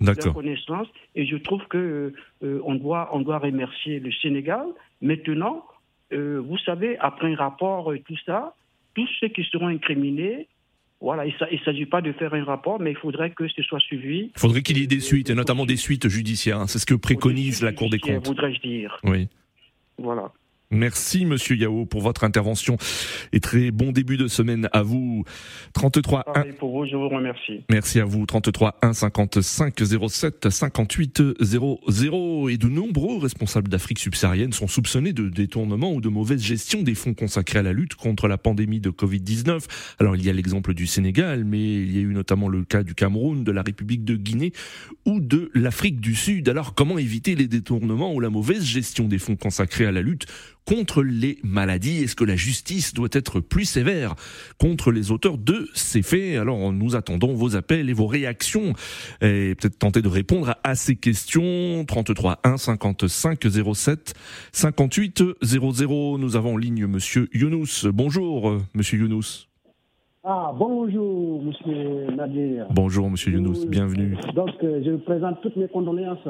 D'accord. 0.00 0.26
Leur 0.26 0.34
connaissance. 0.34 0.88
Et 1.14 1.26
je 1.26 1.36
trouve 1.36 1.64
que 1.68 2.12
euh, 2.42 2.60
on 2.64 2.74
doit 2.74 3.10
on 3.12 3.20
doit 3.20 3.38
remercier 3.38 4.00
le 4.00 4.12
Sénégal. 4.12 4.66
Maintenant, 5.00 5.64
euh, 6.12 6.40
vous 6.40 6.58
savez, 6.58 6.98
après 6.98 7.32
un 7.32 7.36
rapport 7.36 7.94
et 7.94 8.00
tout 8.00 8.16
ça, 8.24 8.54
tous 8.94 9.08
ceux 9.20 9.28
qui 9.28 9.44
seront 9.44 9.68
incriminés, 9.68 10.48
voilà, 11.00 11.26
il 11.26 11.34
ne 11.52 11.58
s'agit 11.64 11.86
pas 11.86 12.00
de 12.00 12.12
faire 12.12 12.32
un 12.32 12.44
rapport, 12.44 12.80
mais 12.80 12.92
il 12.92 12.96
faudrait 12.96 13.30
que 13.30 13.46
ce 13.48 13.62
soit 13.62 13.80
suivi. 13.80 14.30
Il 14.34 14.40
faudrait 14.40 14.62
qu'il 14.62 14.78
y 14.78 14.82
ait 14.82 14.86
des 14.86 15.00
suites, 15.00 15.28
et 15.28 15.34
notamment 15.34 15.66
des 15.66 15.76
suites 15.76 16.08
judiciaires. 16.08 16.60
Hein. 16.60 16.66
C'est 16.66 16.78
ce 16.78 16.86
que 16.86 16.94
préconise 16.94 17.62
la 17.62 17.72
Cour 17.72 17.90
des 17.90 17.98
comptes. 17.98 18.26
Voudrais-je 18.26 18.60
dire. 18.60 18.98
Oui. 19.04 19.28
Voilà. 19.98 20.32
Merci 20.70 21.26
Monsieur 21.26 21.54
Yao 21.56 21.86
pour 21.86 22.00
votre 22.00 22.24
intervention 22.24 22.76
et 23.32 23.38
très 23.38 23.70
bon 23.70 23.92
début 23.92 24.16
de 24.16 24.26
semaine 24.26 24.68
à 24.72 24.82
vous. 24.82 25.24
33 25.74 26.24
1. 26.34 26.42
pour 26.58 26.76
vous, 26.76 26.86
je 26.86 26.96
vous 26.96 27.08
remercie. 27.08 27.64
Merci 27.70 28.00
à 28.00 28.04
vous. 28.04 28.26
33 28.26 28.78
1 28.82 28.92
55 28.92 29.74
07 30.08 30.50
58 30.50 31.22
00 31.40 32.48
et 32.48 32.58
de 32.58 32.68
nombreux 32.68 33.18
responsables 33.18 33.68
d'Afrique 33.68 34.00
subsaharienne 34.00 34.52
sont 34.52 34.66
soupçonnés 34.66 35.12
de 35.12 35.28
détournement 35.28 35.92
ou 35.92 36.00
de 36.00 36.08
mauvaise 36.08 36.42
gestion 36.42 36.82
des 36.82 36.96
fonds 36.96 37.14
consacrés 37.14 37.60
à 37.60 37.62
la 37.62 37.72
lutte 37.72 37.94
contre 37.94 38.26
la 38.26 38.36
pandémie 38.36 38.80
de 38.80 38.90
Covid-19. 38.90 39.66
Alors 40.00 40.16
il 40.16 40.24
y 40.24 40.30
a 40.30 40.32
l'exemple 40.32 40.74
du 40.74 40.88
Sénégal, 40.88 41.44
mais 41.44 41.62
il 41.62 41.94
y 41.94 41.98
a 41.98 42.02
eu 42.02 42.12
notamment 42.12 42.48
le 42.48 42.64
cas 42.64 42.82
du 42.82 42.96
Cameroun, 42.96 43.44
de 43.44 43.52
la 43.52 43.62
République 43.62 44.04
de 44.04 44.16
Guinée 44.16 44.52
ou 45.04 45.20
de 45.20 45.50
l'Afrique 45.54 46.00
du 46.00 46.16
Sud. 46.16 46.48
Alors 46.48 46.74
comment 46.74 46.98
éviter 46.98 47.36
les 47.36 47.46
détournements 47.46 48.12
ou 48.12 48.18
la 48.18 48.30
mauvaise 48.30 48.64
gestion 48.64 49.04
des 49.04 49.18
fonds 49.18 49.36
consacrés 49.36 49.86
à 49.86 49.92
la 49.92 50.02
lutte 50.02 50.26
contre 50.66 51.02
les 51.02 51.38
maladies 51.42 52.02
Est-ce 52.02 52.16
que 52.16 52.24
la 52.24 52.36
justice 52.36 52.92
doit 52.92 53.08
être 53.12 53.40
plus 53.40 53.64
sévère 53.64 54.14
contre 54.58 54.90
les 54.90 55.10
auteurs 55.10 55.38
de 55.38 55.68
ces 55.74 56.02
faits? 56.02 56.38
Alors 56.38 56.72
nous 56.72 56.96
attendons 56.96 57.32
vos 57.32 57.56
appels 57.56 57.88
et 57.88 57.92
vos 57.92 58.06
réactions 58.06 58.72
et 59.22 59.54
peut-être 59.54 59.78
tenter 59.78 60.02
de 60.02 60.08
répondre 60.08 60.56
à 60.64 60.74
ces 60.74 60.96
questions. 60.96 61.84
33 61.86 62.40
1 62.44 62.56
55 62.56 63.40
07 63.74 64.14
58 64.52 65.22
00. 65.42 66.18
Nous 66.18 66.36
avons 66.36 66.54
en 66.54 66.56
ligne 66.56 66.86
Monsieur 66.86 67.28
Younous. 67.32 67.86
Bonjour 67.92 68.58
Monsieur 68.74 68.98
Younous. 68.98 69.48
Ah, 70.28 70.52
bonjour, 70.58 71.40
monsieur 71.40 72.10
Nadir. 72.10 72.66
Bonjour, 72.70 73.08
monsieur 73.08 73.30
Younous, 73.30 73.64
bienvenue. 73.68 74.16
Donc, 74.34 74.50
euh, 74.64 74.82
je 74.84 74.96
présente 74.96 75.40
toutes 75.40 75.54
mes 75.54 75.68
condoléances 75.68 76.26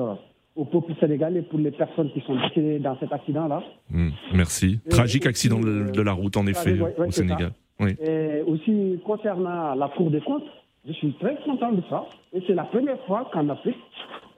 au 0.56 0.64
peuple 0.64 0.94
sénégalais 0.98 1.42
pour 1.42 1.58
les 1.58 1.70
personnes 1.70 2.10
qui 2.12 2.20
sont 2.22 2.34
décédées 2.34 2.78
dans 2.78 2.98
cet 2.98 3.12
accident-là. 3.12 3.62
Hmm, 3.90 4.10
merci. 4.34 4.80
Tragique 4.88 5.26
accident 5.26 5.60
de, 5.60 6.00
la 6.00 6.12
route, 6.12 6.36
en 6.36 6.46
effet, 6.46 6.78
au 6.80 7.10
Sénégal. 7.10 7.52
Oui. 7.78 7.94
Et 8.00 8.42
aussi, 8.46 8.98
concernant 9.04 9.74
la 9.74 9.88
Cour 9.88 10.10
des 10.10 10.22
comptes, 10.22 10.46
je 10.86 10.92
suis 10.94 11.12
très 11.14 11.36
content 11.44 11.72
de 11.72 11.82
ça. 11.90 12.06
Et 12.32 12.42
c'est 12.46 12.54
la 12.54 12.64
première 12.64 12.98
fois 13.06 13.28
qu'en 13.32 13.48
Afrique, 13.50 13.76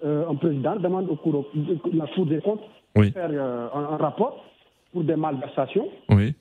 euh, 0.04 0.28
un 0.28 0.34
président 0.34 0.76
demande 0.76 1.08
au 1.08 1.16
cour, 1.16 1.46
la 1.92 2.06
Cour 2.08 2.26
des 2.26 2.40
comptes 2.40 2.62
de 2.96 3.02
faire 3.10 3.30
euh, 3.30 3.68
un, 3.72 3.96
rapport 3.96 4.44
pour 4.92 5.04
des 5.04 5.16
malversations. 5.16 5.88
Oui. 6.10 6.34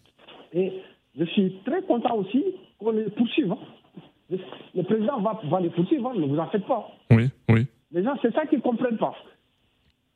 Et 0.53 0.74
je 1.19 1.25
suis 1.25 1.55
très 1.65 1.84
content 1.84 2.15
aussi 2.15 2.43
qu'on 2.79 2.91
les 2.91 3.10
poursuive. 3.12 3.51
Hein. 3.51 4.38
Le 4.75 4.84
président 4.84 5.19
va, 5.22 5.39
va 5.50 5.60
les 5.60 5.69
poursuivre, 5.69 6.10
hein, 6.10 6.19
ne 6.19 6.25
vous 6.25 6.38
en 6.38 6.48
faites 6.48 6.65
pas. 6.65 6.88
Oui, 7.12 7.29
oui. 7.50 7.67
Les 7.91 8.03
gens, 8.03 8.15
c'est 8.22 8.34
ça 8.34 8.46
qu'ils 8.46 8.60
ne 8.60 8.63
comprennent 8.63 8.98
pas. 8.98 9.13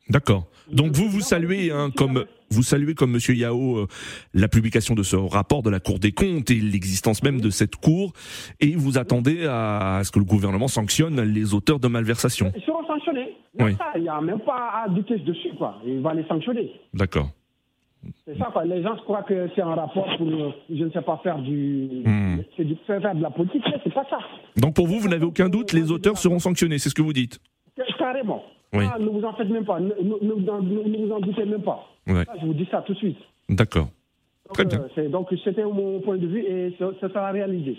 D'accord. 0.10 0.46
Donc 0.72 0.92
vous 0.92 1.10
vous 1.10 1.22
saluez 1.22 1.72
hein, 1.72 1.90
comme 1.96 2.26
vous 2.52 2.64
saluez 2.64 2.96
comme 2.96 3.12
Monsieur 3.12 3.34
Yao 3.34 3.78
euh, 3.78 3.88
la 4.34 4.48
publication 4.48 4.94
de 4.94 5.04
ce 5.04 5.16
rapport 5.16 5.64
de 5.64 5.70
la 5.70 5.80
Cour 5.80 6.00
des 6.00 6.12
comptes 6.12 6.52
et 6.52 6.56
l'existence 6.56 7.24
même 7.24 7.40
de 7.40 7.50
cette 7.50 7.76
cour 7.78 8.12
et 8.60 8.76
vous 8.76 8.98
attendez 8.98 9.46
à, 9.48 10.02
ce 10.04 10.12
que 10.12 10.20
le 10.20 10.26
gouvernement 10.26 10.68
sanctionne 10.68 11.22
les 11.22 11.54
auteurs 11.54 11.80
de 11.80 11.88
malversations. 11.88 12.52
Ils 12.56 12.62
seront 12.64 12.86
sanctionnés. 12.86 13.38
Il 13.58 14.02
n'y 14.02 14.10
a 14.10 14.22
même 14.22 14.40
pas 14.42 14.84
à 14.84 14.90
douter 14.90 15.18
dessus 15.20 15.52
quoi. 15.58 15.78
Il 15.86 16.02
va 16.02 16.14
les 16.14 16.26
sanctionner. 16.26 16.72
D'accord. 16.94 17.30
C'est 18.26 18.38
ça 18.38 18.50
quoi. 18.52 18.66
Les 18.66 18.82
gens 18.84 18.96
croient 18.98 19.24
que 19.24 19.48
c'est 19.56 19.62
un 19.62 19.76
rapport 19.76 20.08
pour 20.18 20.28
je 20.70 20.84
ne 20.84 20.90
sais 20.90 21.02
pas 21.02 21.20
faire 21.24 21.40
du, 21.40 22.04
hmm. 22.06 22.40
du 22.60 22.76
faire 22.86 23.16
de 23.16 23.22
la 23.22 23.30
politique 23.30 23.64
c'est 23.84 23.94
pas 23.94 24.06
ça. 24.10 24.20
Donc 24.58 24.76
pour 24.76 24.88
vous 24.88 25.00
vous 25.00 25.10
n'avez 25.10 25.26
aucun 25.26 25.48
doute 25.48 25.72
les 25.72 25.92
auteurs 25.92 26.18
seront 26.18 26.40
sanctionnés 26.40 26.80
c'est 26.80 26.90
ce 26.90 26.96
que 26.96 27.02
vous 27.02 27.14
dites. 27.14 27.40
Carrément. 27.98 28.44
Ah, 28.74 28.98
ne 29.00 29.10
vous 29.10 29.24
en 29.24 29.34
faites 29.34 29.50
même 29.50 29.66
pas, 29.66 29.80
ne, 29.80 29.92
vous 29.92 31.12
en 31.12 31.20
doutez 31.20 31.46
même 31.46 31.64
pas. 31.64 31.88
je 32.08 32.46
vous 32.46 32.54
dis 32.54 32.68
ça 32.72 32.82
tout 32.82 32.94
de 32.94 32.98
suite. 32.98 33.18
D'accord. 33.50 33.90
Très 34.54 34.66
bien. 34.66 34.86
Euh, 34.98 35.10
donc 35.10 35.30
c'était 35.44 35.64
mon 35.64 36.00
point 36.02 36.18
de 36.18 36.28
vue 36.28 36.42
et 36.42 36.76
ça, 36.78 36.92
sera 37.02 37.32
réalisé. 37.32 37.78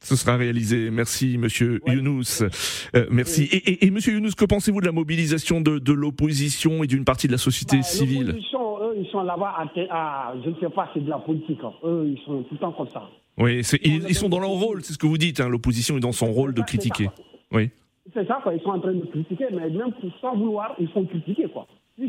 Ce 0.00 0.16
sera 0.16 0.36
réalisé. 0.36 0.90
Merci, 0.90 1.38
Monsieur 1.38 1.80
Younous. 1.86 2.42
Euh, 2.94 3.06
merci. 3.10 3.44
Et, 3.52 3.86
et, 3.86 3.90
Monsieur 3.90 4.14
Younous, 4.14 4.32
que 4.36 4.44
pensez-vous 4.44 4.80
de 4.80 4.86
la 4.86 4.92
mobilisation 4.92 5.60
de, 5.60 5.92
l'opposition 5.92 6.82
et 6.82 6.86
d'une 6.86 7.04
partie 7.04 7.28
de 7.28 7.32
la 7.32 7.38
société 7.38 7.76
bah, 7.76 7.82
civile 7.82 8.26
L'opposition, 8.26 8.82
eux, 8.82 8.94
ils 8.96 9.06
sont 9.10 9.22
là-bas 9.22 9.54
à, 9.90 10.34
je 10.44 10.50
ne 10.50 10.54
sais 10.56 10.70
pas, 10.70 10.90
c'est 10.92 11.04
de 11.04 11.10
la 11.10 11.18
politique. 11.18 11.60
Hein. 11.62 11.72
Eux, 11.84 12.08
ils 12.08 12.20
sont 12.24 12.42
tout 12.42 12.54
le 12.54 12.58
temps 12.58 12.72
comme 12.72 12.88
ça. 12.88 13.08
Oui, 13.38 13.62
ils, 13.82 14.14
sont 14.14 14.28
dans 14.28 14.40
leur 14.40 14.50
rôle, 14.50 14.82
c'est 14.82 14.92
ce 14.92 14.98
que 14.98 15.06
vous 15.06 15.18
dites. 15.18 15.40
Hein. 15.40 15.48
L'opposition 15.48 15.96
est 15.96 16.00
dans 16.00 16.12
son 16.12 16.32
rôle 16.32 16.52
de 16.52 16.62
critiquer. 16.62 17.08
oui. 17.52 17.70
C'est 18.12 18.26
ça, 18.26 18.40
quoi. 18.42 18.54
Ils 18.54 18.60
sont 18.62 18.70
en 18.70 18.80
train 18.80 18.92
de 18.94 19.06
critiquer, 19.06 19.46
mais 19.52 19.70
même 19.70 19.92
sans 20.20 20.34
vouloir, 20.36 20.74
ils 20.78 20.88
font 20.88 21.04
critiquer, 21.04 21.48
quoi. 21.48 21.66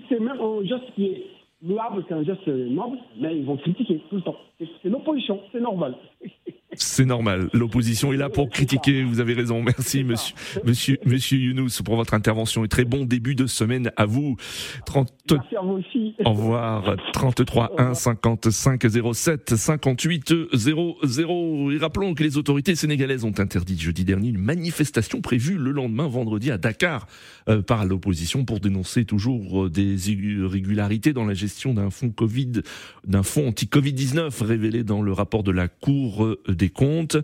C'est 0.10 0.20
même 0.20 0.40
un 0.40 0.64
geste 0.66 0.92
qui 0.96 1.06
est 1.06 1.26
louable, 1.62 2.04
c'est 2.08 2.14
un 2.14 2.24
geste 2.24 2.48
noble, 2.48 2.98
mais 3.20 3.38
ils 3.38 3.46
vont 3.46 3.58
critiquer 3.58 4.02
tout 4.10 4.16
le 4.16 4.22
temps. 4.22 4.38
C'est 4.60 4.90
l'opposition, 4.90 5.40
c'est 5.52 5.62
normal. 5.62 5.96
C'est 6.78 7.06
normal. 7.06 7.50
L'opposition 7.54 8.14
est 8.14 8.18
là 8.18 8.30
pour 8.30 8.50
critiquer. 8.50 9.04
Vous 9.04 9.20
avez 9.20 9.34
raison. 9.34 9.62
Merci, 9.62 10.04
monsieur, 10.04 10.36
monsieur, 10.64 10.98
monsieur 11.06 11.38
Younous, 11.38 11.82
pour 11.84 11.96
votre 11.96 12.14
intervention 12.14 12.64
et 12.64 12.68
très 12.68 12.86
bon 12.86 13.06
début 13.06 13.36
de 13.36 13.48
semaine 13.48 13.92
à 13.98 14.06
vous. 14.06 14.36
30... 14.86 15.12
Merci 15.32 15.56
à 15.56 15.62
vous 15.62 15.74
aussi. 15.74 16.16
Au 16.26 16.32
revoir. 16.32 16.96
33 17.14 17.74
1 17.78 17.94
55 17.94 18.86
07 19.14 19.56
58 19.56 20.34
00. 20.54 21.72
Et 21.72 21.78
rappelons 21.78 22.14
que 22.14 22.24
les 22.24 22.38
autorités 22.38 22.76
sénégalaises 22.76 23.24
ont 23.24 23.40
interdit 23.40 23.78
jeudi 23.78 24.04
dernier 24.04 24.30
une 24.30 24.38
manifestation 24.40 25.22
prévue 25.22 25.58
le 25.58 25.72
lendemain 25.72 26.08
vendredi 26.08 26.52
à 26.52 26.58
Dakar 26.58 27.08
euh, 27.50 27.62
par 27.62 27.86
l'opposition 27.86 28.46
pour 28.46 28.60
dénoncer 28.60 29.06
toujours 29.06 29.66
euh, 29.66 29.70
des 29.70 30.12
irrégularités 30.12 31.14
dans 31.14 31.26
la 31.26 31.34
gestion 31.34 31.74
d'un 31.74 31.90
fonds 31.90 32.10
Covid, 32.10 32.62
d'un 33.06 33.24
fonds 33.24 33.48
anti-Covid-19 33.50 34.44
révélé 34.44 34.84
dans 34.84 35.02
le 35.02 35.12
rapport 35.12 35.44
de 35.44 35.52
la 35.52 35.68
Cour 35.68 36.26
euh, 36.26 36.42
des 36.64 36.70
comptes. 36.70 37.18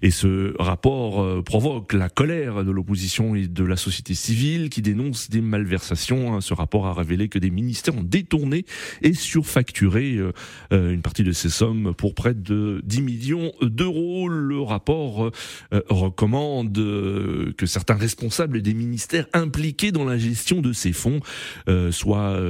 Et 0.00 0.12
ce 0.12 0.54
rapport 0.62 1.20
euh, 1.20 1.42
provoque 1.42 1.92
la 1.92 2.08
colère 2.08 2.64
de 2.64 2.70
l'opposition 2.70 3.34
et 3.34 3.48
de 3.48 3.64
la 3.64 3.76
société 3.76 4.14
civile 4.14 4.70
qui 4.70 4.80
dénonce 4.80 5.28
des 5.28 5.40
malversations. 5.40 6.34
Hein. 6.34 6.40
Ce 6.40 6.54
rapport 6.54 6.86
a 6.86 6.94
révélé 6.94 7.28
que 7.28 7.40
des 7.40 7.50
ministères 7.50 7.96
ont 7.96 8.04
détourné 8.04 8.64
et 9.02 9.12
surfacturé 9.12 10.14
euh, 10.14 10.32
euh, 10.72 10.92
une 10.92 11.02
partie 11.02 11.24
de 11.24 11.32
ces 11.32 11.48
sommes 11.48 11.94
pour 11.94 12.14
près 12.14 12.34
de 12.34 12.80
10 12.84 13.02
millions 13.02 13.52
d'euros. 13.60 14.28
Le 14.28 14.60
rapport 14.60 15.32
recommande 15.88 16.72
que 17.56 17.66
certains 17.66 17.94
responsables 17.96 18.62
des 18.62 18.74
ministères 18.74 19.26
impliqués 19.32 19.90
dans 19.90 20.04
la 20.04 20.18
gestion 20.18 20.60
de 20.60 20.72
ces 20.72 20.92
fonds 20.92 21.20
soient 21.90 22.40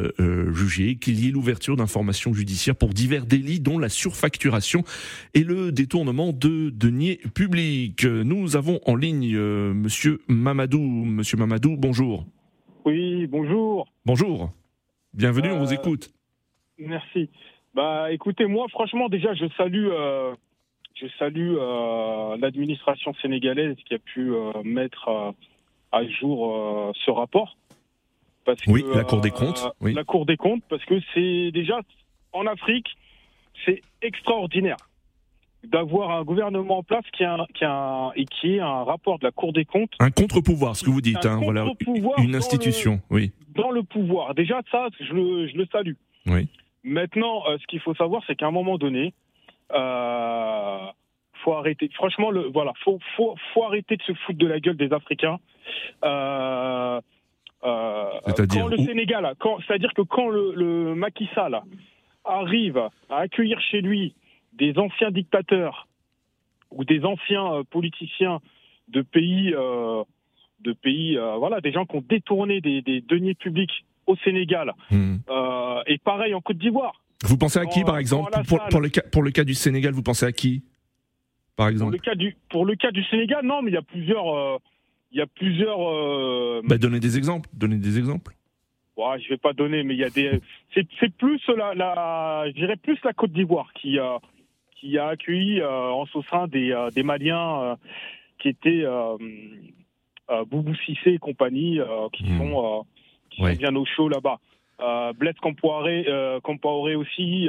jugés, 0.52 0.96
qu'il 0.96 1.20
y 1.20 1.28
ait 1.28 1.30
l'ouverture 1.30 1.76
d'informations 1.76 2.34
judiciaires 2.34 2.76
pour 2.76 2.90
divers 2.90 3.26
délits 3.26 3.60
dont 3.60 3.78
la 3.78 3.88
surfacturation 3.88 4.84
et 5.34 5.44
le 5.44 5.72
détournement 5.72 6.25
de 6.32 6.70
deniers 6.70 7.20
publics. 7.34 8.04
Nous 8.04 8.56
avons 8.56 8.80
en 8.86 8.96
ligne 8.96 9.34
euh, 9.34 9.72
Monsieur 9.72 10.20
Mamadou. 10.28 10.80
Monsieur 10.80 11.36
Mamadou, 11.36 11.76
bonjour. 11.76 12.24
Oui, 12.84 13.26
bonjour. 13.26 13.88
Bonjour. 14.04 14.50
Bienvenue, 15.14 15.50
on 15.50 15.58
vous 15.58 15.72
euh, 15.72 15.76
écoute. 15.76 16.12
Merci. 16.78 17.30
Bah, 17.74 18.12
écoutez, 18.12 18.46
moi, 18.46 18.66
franchement, 18.68 19.08
déjà, 19.08 19.34
je 19.34 19.46
salue, 19.56 19.88
euh, 19.90 20.34
je 20.94 21.06
salue 21.18 21.54
l'administration 22.40 23.14
sénégalaise 23.22 23.76
qui 23.86 23.94
a 23.94 23.98
pu 23.98 24.32
mettre 24.64 25.34
à 25.92 26.06
jour 26.06 26.92
ce 27.04 27.10
rapport. 27.10 27.56
Parce 28.44 28.60
oui, 28.66 28.84
la 28.94 29.04
Cour 29.04 29.20
des 29.20 29.30
comptes. 29.30 29.68
Oui. 29.80 29.92
La 29.92 30.04
Cour 30.04 30.24
des 30.24 30.36
comptes, 30.36 30.62
parce 30.68 30.84
que 30.84 30.94
c'est 31.12 31.50
déjà 31.50 31.80
en 32.32 32.46
Afrique, 32.46 32.86
c'est 33.64 33.82
extraordinaire 34.02 34.76
d'avoir 35.70 36.10
un 36.10 36.24
gouvernement 36.24 36.78
en 36.78 36.82
place 36.82 37.04
qui 37.12 37.24
a, 37.24 37.36
qui 37.54 37.64
a 37.64 38.10
et 38.16 38.24
qui 38.24 38.56
est 38.56 38.60
un 38.60 38.84
rapport 38.84 39.18
de 39.18 39.24
la 39.24 39.30
Cour 39.30 39.52
des 39.52 39.64
comptes. 39.64 39.92
Un 40.00 40.10
contre-pouvoir, 40.10 40.76
ce 40.76 40.84
que 40.84 40.90
vous 40.90 41.00
dites, 41.00 41.26
hein, 41.26 41.40
voilà, 41.42 41.66
une 42.18 42.34
institution, 42.34 43.00
oui. 43.10 43.32
Dans 43.54 43.70
le 43.70 43.82
pouvoir. 43.82 44.34
Déjà, 44.34 44.60
ça, 44.70 44.88
je 45.00 45.12
le, 45.12 45.48
je 45.48 45.56
le 45.56 45.66
salue. 45.72 45.94
Oui. 46.26 46.48
Maintenant, 46.84 47.42
euh, 47.48 47.56
ce 47.58 47.66
qu'il 47.66 47.80
faut 47.80 47.94
savoir, 47.94 48.22
c'est 48.26 48.36
qu'à 48.36 48.46
un 48.46 48.50
moment 48.50 48.78
donné, 48.78 49.14
euh, 49.72 50.78
faut 51.42 51.54
arrêter. 51.54 51.90
Franchement, 51.94 52.30
le, 52.30 52.48
voilà, 52.52 52.72
faut, 52.84 52.98
faut, 53.16 53.34
faut 53.52 53.64
arrêter 53.64 53.96
de 53.96 54.02
se 54.02 54.12
foutre 54.12 54.38
de 54.38 54.46
la 54.46 54.60
gueule 54.60 54.76
des 54.76 54.92
Africains. 54.92 55.38
Euh, 56.04 57.00
euh, 57.64 58.10
quand 58.50 58.68
le 58.68 58.76
Sénégal, 58.76 59.32
c'est-à-dire 59.66 59.92
que 59.94 60.02
quand 60.02 60.28
le, 60.28 60.52
le 60.54 60.94
Macky 60.94 61.28
Sall 61.34 61.60
arrive 62.24 62.78
à 63.08 63.16
accueillir 63.16 63.60
chez 63.60 63.80
lui 63.80 64.14
des 64.56 64.78
anciens 64.78 65.10
dictateurs 65.10 65.86
ou 66.70 66.84
des 66.84 67.04
anciens 67.04 67.52
euh, 67.52 67.62
politiciens 67.64 68.40
de 68.88 69.02
pays, 69.02 69.52
euh, 69.54 70.02
de 70.60 70.72
pays, 70.72 71.16
euh, 71.16 71.36
voilà, 71.36 71.60
des 71.60 71.72
gens 71.72 71.86
qui 71.86 71.96
ont 71.96 72.04
détourné 72.06 72.60
des, 72.60 72.82
deniers 73.00 73.34
publics 73.34 73.84
au 74.06 74.16
Sénégal 74.16 74.72
hmm. 74.90 75.16
et 75.86 75.98
pareil 75.98 76.34
en 76.34 76.40
Côte 76.40 76.58
d'Ivoire. 76.58 77.02
Vous 77.24 77.36
pensez 77.36 77.58
à 77.58 77.66
qui, 77.66 77.82
par 77.82 77.98
exemple 77.98 78.30
pour, 78.70 78.80
le 78.80 78.88
cas, 78.88 79.02
pour 79.10 79.22
le 79.22 79.30
cas 79.30 79.42
du 79.42 79.54
Sénégal, 79.54 79.92
vous 79.92 80.02
pensez 80.02 80.26
à 80.26 80.32
qui, 80.32 80.62
par 81.56 81.68
exemple 81.68 81.90
pour 81.90 81.98
le, 81.98 82.04
cas 82.04 82.14
du, 82.14 82.36
pour 82.50 82.64
le 82.64 82.76
cas 82.76 82.92
du 82.92 83.02
Sénégal, 83.04 83.44
non, 83.44 83.62
mais 83.62 83.70
il 83.70 83.74
y 83.74 83.78
a 83.78 83.82
plusieurs. 83.82 84.60
il 85.10 85.18
y 85.18 85.20
a 85.20 85.26
plusieurs. 85.26 85.78
Bah, 86.62 86.78
donnez 86.78 87.00
des 87.00 87.16
exemples. 87.16 87.48
Donnez 87.52 87.78
des 87.78 87.98
exemples. 87.98 88.32
Ouais, 88.96 89.20
je 89.20 89.28
vais 89.30 89.38
pas 89.38 89.52
donner, 89.52 89.82
mais 89.82 89.94
il 89.94 90.00
y 90.00 90.04
a 90.04 90.10
des. 90.10 90.40
C'est 90.74 91.16
plus 91.16 91.40
la, 91.56 91.74
la 91.74 92.44
plus 92.82 92.98
la 93.02 93.12
Côte 93.12 93.32
d'Ivoire 93.32 93.72
qui 93.74 93.98
a 93.98 94.20
qui 94.76 94.98
a 94.98 95.08
accueilli 95.08 95.60
euh, 95.60 95.90
en 95.90 96.06
son 96.06 96.22
sein 96.22 96.46
des, 96.46 96.72
euh, 96.72 96.90
des 96.90 97.02
Maliens 97.02 97.60
euh, 97.62 97.76
qui 98.38 98.48
étaient 98.48 98.84
Boubou 100.50 100.74
Cissé 100.84 101.12
et 101.14 101.18
compagnie, 101.18 101.80
qui 102.12 102.24
hmm. 102.24 102.38
sont, 102.38 102.86
qui 103.30 103.42
sont 103.42 103.52
bien 103.52 103.74
au 103.74 103.84
chaud 103.84 104.08
là-bas. 104.08 104.38
Euh, 104.80 105.12
Blaise 105.14 105.36
Compaoré, 105.40 106.04
aussi. 106.96 107.48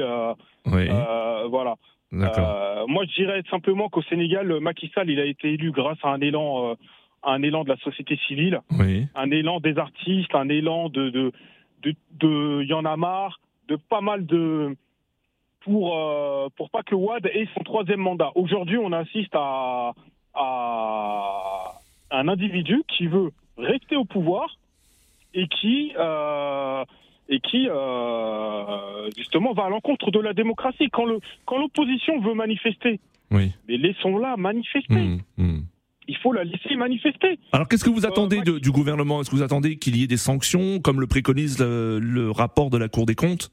voilà. 0.64 1.74
moi, 2.10 3.04
je 3.04 3.14
dirais 3.14 3.42
simplement 3.50 3.88
qu'au 3.90 4.02
Sénégal, 4.02 4.60
Macky 4.60 4.90
Sall, 4.94 5.10
il 5.10 5.20
a 5.20 5.26
été 5.26 5.52
élu 5.52 5.70
grâce 5.72 5.98
à 6.02 6.08
un 6.08 6.20
élan, 6.20 6.76
un 7.22 7.42
élan 7.42 7.64
de 7.64 7.68
la 7.68 7.76
société 7.76 8.18
civile, 8.26 8.62
un 9.14 9.30
élan 9.30 9.60
des 9.60 9.76
artistes, 9.76 10.34
un 10.34 10.48
élan 10.48 10.88
de, 10.88 11.10
de, 11.10 11.32
de, 11.82 11.94
de, 12.18 12.64
y 12.64 12.72
en 12.72 12.86
a 12.86 12.96
marre, 12.96 13.40
de 13.68 13.76
pas 13.76 14.00
mal 14.00 14.24
de, 14.24 14.74
pour, 15.68 15.96
euh, 15.96 16.48
pour 16.56 16.70
pas 16.70 16.82
que 16.82 16.94
Wad 16.94 17.26
ait 17.26 17.48
son 17.54 17.62
troisième 17.62 18.00
mandat. 18.00 18.30
Aujourd'hui, 18.34 18.78
on 18.78 18.92
assiste 18.92 19.34
à, 19.34 19.92
à 20.34 21.80
un 22.10 22.28
individu 22.28 22.82
qui 22.88 23.06
veut 23.06 23.30
rester 23.58 23.96
au 23.96 24.04
pouvoir 24.04 24.56
et 25.34 25.46
qui, 25.46 25.92
euh, 25.98 26.84
et 27.28 27.40
qui 27.40 27.68
euh, 27.68 29.10
justement 29.16 29.52
va 29.52 29.64
à 29.64 29.68
l'encontre 29.68 30.10
de 30.10 30.20
la 30.20 30.32
démocratie. 30.32 30.88
Quand, 30.90 31.04
le, 31.04 31.20
quand 31.44 31.58
l'opposition 31.58 32.18
veut 32.20 32.34
manifester, 32.34 32.98
oui. 33.30 33.52
mais 33.68 33.76
laissons-la 33.76 34.36
manifester. 34.38 34.94
Mmh, 34.94 35.18
mmh. 35.36 35.60
Il 36.10 36.16
faut 36.16 36.32
la 36.32 36.44
laisser 36.44 36.74
manifester. 36.76 37.38
Alors 37.52 37.68
qu'est-ce 37.68 37.84
que 37.84 37.90
vous 37.90 38.06
attendez 38.06 38.40
du 38.40 38.70
gouvernement? 38.70 39.20
Est-ce 39.20 39.28
que 39.28 39.36
vous 39.36 39.42
attendez 39.42 39.76
qu'il 39.76 39.94
y 39.98 40.04
ait 40.04 40.06
des 40.06 40.16
sanctions, 40.16 40.80
comme 40.80 41.02
le 41.02 41.06
préconise 41.06 41.58
le 41.60 42.30
rapport 42.30 42.70
de 42.70 42.78
la 42.78 42.88
Cour 42.88 43.04
des 43.04 43.14
comptes? 43.14 43.50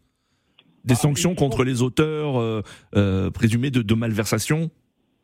Des 0.86 0.94
ah, 0.94 0.98
sanctions 0.98 1.36
contre 1.36 1.64
les 1.64 1.82
auteurs 1.82 2.40
euh, 2.40 2.62
euh, 2.96 3.32
présumés 3.32 3.72
de, 3.72 3.82
de 3.82 3.94
malversation 3.94 4.70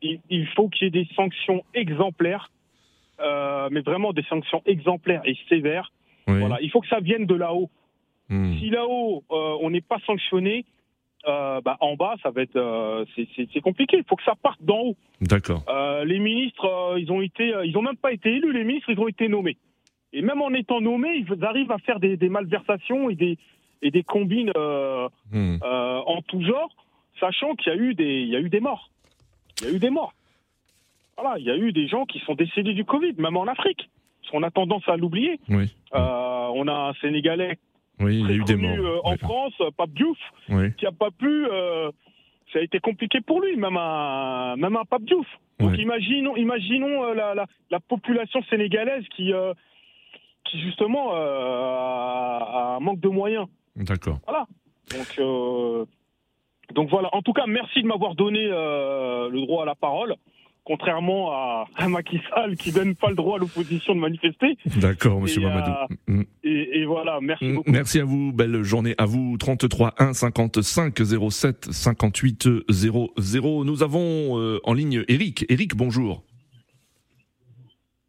il, 0.04 0.48
faut 0.56 0.68
qu'il 0.68 0.86
y 0.86 0.88
ait 0.88 1.04
des 1.04 1.08
sanctions 1.14 1.62
exemplaires, 1.74 2.50
euh, 3.20 3.68
mais 3.70 3.82
vraiment 3.82 4.12
des 4.12 4.24
sanctions 4.24 4.60
exemplaires 4.66 5.22
et 5.24 5.36
sévères. 5.48 5.92
Voilà, 6.26 6.58
il 6.60 6.72
faut 6.72 6.80
que 6.80 6.88
ça 6.88 6.98
vienne 6.98 7.24
de 7.24 7.36
là-haut. 7.36 7.70
Hmm. 8.28 8.58
Si 8.58 8.68
là-haut 8.68 9.22
on 9.30 9.70
n'est 9.70 9.80
pas 9.80 9.98
sanctionné, 10.04 10.64
bah, 11.24 11.76
en 11.78 11.94
bas, 11.94 12.16
ça 12.20 12.30
va 12.30 12.42
être, 12.42 13.06
c'est 13.14 13.60
compliqué. 13.60 13.98
Il 13.98 14.04
faut 14.08 14.16
que 14.16 14.24
ça 14.24 14.34
parte 14.34 14.60
d'en 14.64 14.80
haut. 14.80 14.96
D'accord. 15.20 15.64
les 16.04 16.18
ministres, 16.18 16.96
ils 16.98 17.12
ont 17.12 17.20
été, 17.20 17.54
ils 17.64 17.78
ont 17.78 17.82
même 17.82 17.96
pas 17.96 18.12
été 18.12 18.28
élus. 18.34 18.52
Les 18.52 18.64
ministres, 18.64 18.90
ils 18.90 18.98
ont 18.98 19.06
été 19.06 19.28
nommés. 19.28 19.56
Et 20.12 20.20
même 20.20 20.42
en 20.42 20.52
étant 20.52 20.80
nommés, 20.80 21.14
ils 21.14 21.44
arrivent 21.44 21.70
à 21.70 21.78
faire 21.78 22.00
des, 22.00 22.16
des 22.16 22.28
malversations 22.28 23.08
et 23.08 23.14
des, 23.14 23.38
et 23.82 23.90
des 23.90 24.04
combines 24.04 24.52
euh, 24.56 25.08
hmm. 25.32 25.58
euh, 25.62 26.00
en 26.06 26.22
tout 26.22 26.42
genre, 26.42 26.70
sachant 27.20 27.54
qu'il 27.56 27.72
y 27.72 27.76
a 27.76 27.78
eu 27.78 27.94
des, 27.94 28.22
il 28.22 28.28
y 28.28 28.36
a 28.36 28.40
eu 28.40 28.48
des 28.48 28.60
morts. 28.60 28.90
Il 29.60 29.66
y 29.66 29.70
a 29.70 29.74
eu 29.74 29.78
des 29.78 29.90
morts. 29.90 30.14
Voilà, 31.18 31.38
il 31.38 31.44
y 31.44 31.50
a 31.50 31.56
eu 31.56 31.72
des 31.72 31.88
gens 31.88 32.06
qui 32.06 32.20
sont 32.20 32.34
décédés 32.34 32.72
du 32.72 32.84
Covid, 32.84 33.14
même 33.18 33.36
en 33.36 33.44
Afrique. 33.44 33.90
On 34.32 34.42
a 34.42 34.50
tendance 34.50 34.88
à 34.88 34.96
l'oublier. 34.96 35.38
Oui. 35.50 35.74
Euh, 35.94 35.98
on 36.54 36.66
a 36.68 36.72
un 36.72 36.94
Sénégalais 37.02 37.58
oui, 38.00 38.20
il 38.20 38.30
y 38.30 38.32
a 38.32 38.36
eu 38.36 38.44
des 38.44 38.56
morts. 38.56 39.06
en 39.06 39.16
France, 39.18 39.52
Pape 39.76 39.90
Diouf, 39.90 40.18
qui 40.78 40.86
a 40.86 40.92
pas 40.92 41.10
pu. 41.10 41.46
ça 42.52 42.58
a 42.58 42.62
été 42.62 42.80
compliqué 42.80 43.20
pour 43.20 43.42
lui, 43.42 43.56
même 43.56 43.76
un, 43.76 44.56
même 44.56 44.76
un 44.76 44.84
Pape 44.84 45.02
Diouf. 45.02 45.26
Donc 45.60 45.76
imaginons, 45.78 46.34
imaginons 46.36 47.12
la, 47.12 47.34
la, 47.34 47.46
la, 47.70 47.80
population 47.80 48.42
sénégalaise 48.44 49.04
qui, 49.14 49.32
qui 50.44 50.60
justement 50.62 51.12
a 51.12 52.76
un 52.78 52.80
manque 52.80 53.00
de 53.00 53.08
moyens. 53.08 53.46
D'accord. 53.76 54.20
Voilà. 54.26 54.46
Donc, 54.90 55.18
euh, 55.18 55.84
donc 56.74 56.90
voilà. 56.90 57.08
En 57.12 57.22
tout 57.22 57.32
cas, 57.32 57.46
merci 57.46 57.82
de 57.82 57.86
m'avoir 57.86 58.14
donné 58.14 58.44
euh, 58.44 59.28
le 59.30 59.40
droit 59.40 59.62
à 59.62 59.66
la 59.66 59.74
parole. 59.74 60.14
Contrairement 60.64 61.32
à, 61.32 61.66
à 61.74 61.88
Macky 61.88 62.20
Sall 62.30 62.56
qui 62.56 62.70
donne 62.70 62.94
pas 62.94 63.08
le 63.08 63.16
droit 63.16 63.36
à 63.36 63.40
l'opposition 63.40 63.96
de 63.96 64.00
manifester. 64.00 64.56
D'accord, 64.80 65.20
monsieur 65.20 65.40
Mamadou. 65.40 65.72
Mm. 66.06 66.22
et, 66.44 66.84
voilà, 66.84 67.18
merci 67.20 67.46
mm. 67.46 67.54
beaucoup. 67.56 67.70
Merci 67.70 67.98
à 67.98 68.04
vous, 68.04 68.32
belle 68.32 68.62
journée 68.62 68.94
à 68.96 69.04
vous. 69.04 69.36
33 69.38 69.94
1 69.98 70.12
55 70.12 70.96
07 71.30 71.64
58 71.72 72.48
00. 72.70 73.64
Nous 73.64 73.82
avons 73.82 74.38
euh, 74.38 74.60
en 74.62 74.72
ligne 74.72 75.04
Eric. 75.08 75.44
Eric, 75.48 75.74
bonjour. 75.74 76.22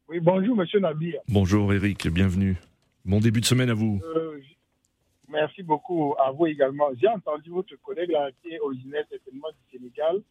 Oui, 0.08 0.19
bonjour, 0.21 0.56
monsieur 0.56 0.80
Nabir. 0.80 1.21
Bonjour, 1.30 1.73
Eric, 1.73 2.08
bienvenue. 2.08 2.56
Bon 3.04 3.19
début 3.19 3.41
de 3.41 3.45
semaine 3.45 3.71
à 3.71 3.73
vous. 3.73 3.99
Merci 5.34 5.63
beaucoup 5.63 6.13
à 6.19 6.30
vous 6.32 6.46
également. 6.46 6.89
J'ai 7.02 7.08
entendu 7.08 7.50
votre 7.50 7.76
collègue 7.82 8.12
là, 8.12 8.30
qui 8.41 8.50
est 8.54 8.60
originaire 8.60 9.04
certainement 9.10 9.50
du 9.50 9.78
Sénégal 9.78 10.22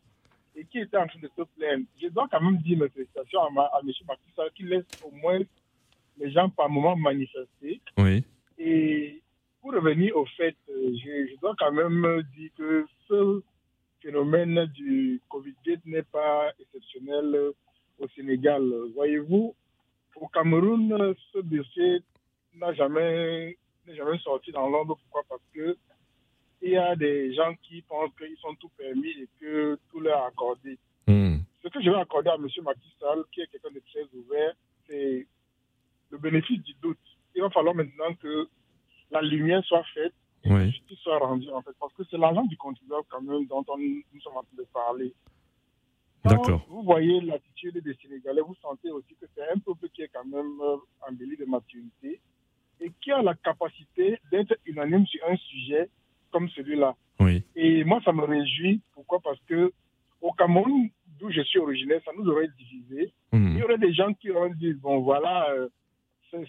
et 0.54 0.64
qui 0.64 0.78
était 0.78 0.96
en 0.96 1.08
train 1.08 1.18
de 1.20 1.28
se 1.36 1.42
plaindre. 1.42 1.84
Je 2.00 2.06
dois 2.06 2.28
quand 2.30 2.40
même 2.40 2.58
dire 2.58 2.78
mes 2.78 2.88
félicitations 2.88 3.40
à, 3.40 3.62
à 3.62 3.80
M. 3.82 3.90
Macky 4.06 4.54
qui 4.54 4.62
laisse 4.62 4.84
au 5.04 5.10
moins 5.10 5.40
les 6.18 6.30
gens 6.30 6.48
par 6.50 6.70
moment 6.70 6.94
manifester. 6.96 7.80
Oui. 7.98 8.22
Et 8.58 9.20
pour 9.60 9.72
revenir 9.72 10.16
au 10.16 10.24
fait, 10.36 10.56
euh, 10.70 10.94
je, 11.04 11.40
dois 11.40 11.54
quand 11.58 11.72
même 11.72 12.22
dire 12.36 12.50
que 12.56 12.86
ce 13.08 13.42
phénomène 14.00 14.66
du 14.66 15.20
Covid-19 15.28 15.78
n'est 15.86 16.02
pas 16.02 16.52
exceptionnel 16.60 17.52
au 17.98 18.08
Sénégal. 18.14 18.62
Voyez-vous, 18.94 19.54
au 20.16 20.28
Cameroun, 20.28 21.14
ce 21.32 21.38
dossier 21.40 22.02
n'a 22.54 22.72
jamais, 22.74 23.56
jamais 23.88 24.18
sorti 24.18 24.52
dans 24.52 24.68
l'ombre. 24.68 24.96
Pourquoi? 24.96 25.22
Parce 25.28 25.42
que 25.54 25.76
il 26.62 26.70
y 26.70 26.76
a 26.76 26.94
des 26.94 27.34
gens 27.34 27.54
qui 27.62 27.82
pensent 27.82 28.12
qu'ils 28.16 28.36
sont 28.38 28.54
tout 28.54 28.70
permis 28.78 29.10
et 29.10 29.28
que 29.40 29.78
tout 29.90 30.00
leur 30.00 30.18
est 30.22 30.26
accordé. 30.28 30.78
Hmm. 31.08 31.38
Ce 31.62 31.68
que 31.68 31.82
je 31.82 31.90
vais 31.90 31.96
accorder 31.96 32.30
à 32.30 32.34
M. 32.36 32.46
Macky 32.62 32.94
Sall, 33.00 33.24
qui 33.32 33.40
est 33.40 33.46
quelqu'un 33.48 33.70
de 33.74 33.82
très 33.90 34.04
ouvert, 34.16 34.52
c'est 34.86 35.26
le 36.10 36.18
bénéfice 36.18 36.62
du 36.62 36.74
doute. 36.80 36.98
Il 37.34 37.42
va 37.42 37.50
falloir 37.50 37.74
maintenant 37.74 38.14
que 38.14 38.48
la 39.10 39.22
lumière 39.22 39.64
soit 39.64 39.82
faite 39.94 40.14
et 40.44 40.48
que 40.48 40.54
la 40.54 40.70
justice 40.70 40.98
soit 40.98 41.18
rendue, 41.18 41.50
en 41.50 41.62
fait, 41.62 41.72
parce 41.80 41.92
que 41.94 42.02
c'est 42.10 42.18
l'argent 42.18 42.44
du 42.44 42.56
contribuable 42.56 43.06
quand 43.10 43.22
même 43.22 43.46
dont 43.46 43.64
nous 43.78 44.20
sommes 44.20 44.36
en 44.36 44.42
train 44.42 44.56
de 44.56 44.66
parler. 44.72 45.14
D'accord. 46.24 46.64
Vous 46.68 46.82
voyez 46.82 47.20
l'attitude 47.20 47.82
des 47.82 47.94
Sénégalais, 47.94 48.42
vous 48.42 48.54
sentez 48.62 48.90
aussi 48.92 49.16
que 49.20 49.26
c'est 49.34 49.48
un 49.50 49.58
peuple 49.58 49.88
qui 49.88 50.02
est 50.02 50.08
quand 50.08 50.24
même 50.24 50.60
euh, 50.60 50.76
en 51.08 51.12
délit 51.12 51.36
de 51.36 51.44
maturité 51.44 52.20
et 52.82 52.92
qui 53.00 53.12
a 53.12 53.22
la 53.22 53.34
capacité 53.34 54.18
d'être 54.30 54.54
unanime 54.66 55.06
sur 55.06 55.20
un 55.28 55.36
sujet 55.36 55.88
comme 56.30 56.48
celui-là. 56.50 56.94
Oui. 57.20 57.42
Et 57.54 57.84
moi, 57.84 58.00
ça 58.04 58.12
me 58.12 58.24
réjouit. 58.24 58.80
Pourquoi? 58.94 59.20
Parce 59.20 59.38
que 59.48 59.72
au 60.20 60.32
Cameroun, 60.32 60.88
d'où 61.18 61.30
je 61.30 61.42
suis 61.42 61.58
originaire, 61.58 62.00
ça 62.04 62.12
nous 62.16 62.28
aurait 62.28 62.48
divisé. 62.58 63.12
Mhm. 63.32 63.52
Il 63.52 63.58
y 63.58 63.62
aurait 63.62 63.78
des 63.78 63.92
gens 63.92 64.12
qui 64.14 64.30
auraient 64.30 64.54
dit, 64.54 64.72
bon, 64.74 65.00
voilà, 65.00 65.50
euh, 65.50 65.68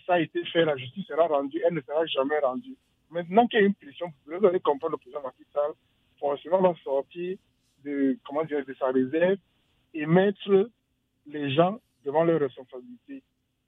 ça 0.06 0.14
a 0.14 0.20
été 0.20 0.44
fait, 0.46 0.66
la 0.66 0.78
justice 0.78 1.06
sera 1.06 1.28
rendue, 1.28 1.62
elle 1.66 1.74
ne 1.74 1.82
sera 1.82 2.06
jamais 2.06 2.40
rendue. 2.40 2.76
Maintenant 3.12 3.48
qu'il 3.48 3.60
y 3.60 3.64
a 3.64 3.66
une 3.66 3.76
pression, 3.76 4.12
vous 4.26 4.46
allez 4.46 4.60
comprendre 4.60 4.94
le 4.94 4.98
président 4.98 5.22
Macky 5.22 5.44
Sall, 5.54 5.72
forcément 6.20 6.62
va 6.62 6.74
sortir 6.84 7.38
de, 7.84 8.18
comment 8.26 8.44
dire, 8.46 8.66
de 8.66 8.74
sa 8.76 8.88
réserve 8.88 9.38
et 9.94 10.06
mettre 10.06 10.70
les 11.28 11.54
gens 11.54 11.80
devant 12.06 12.24
leurs 12.24 12.40
responsabilités. 12.40 13.22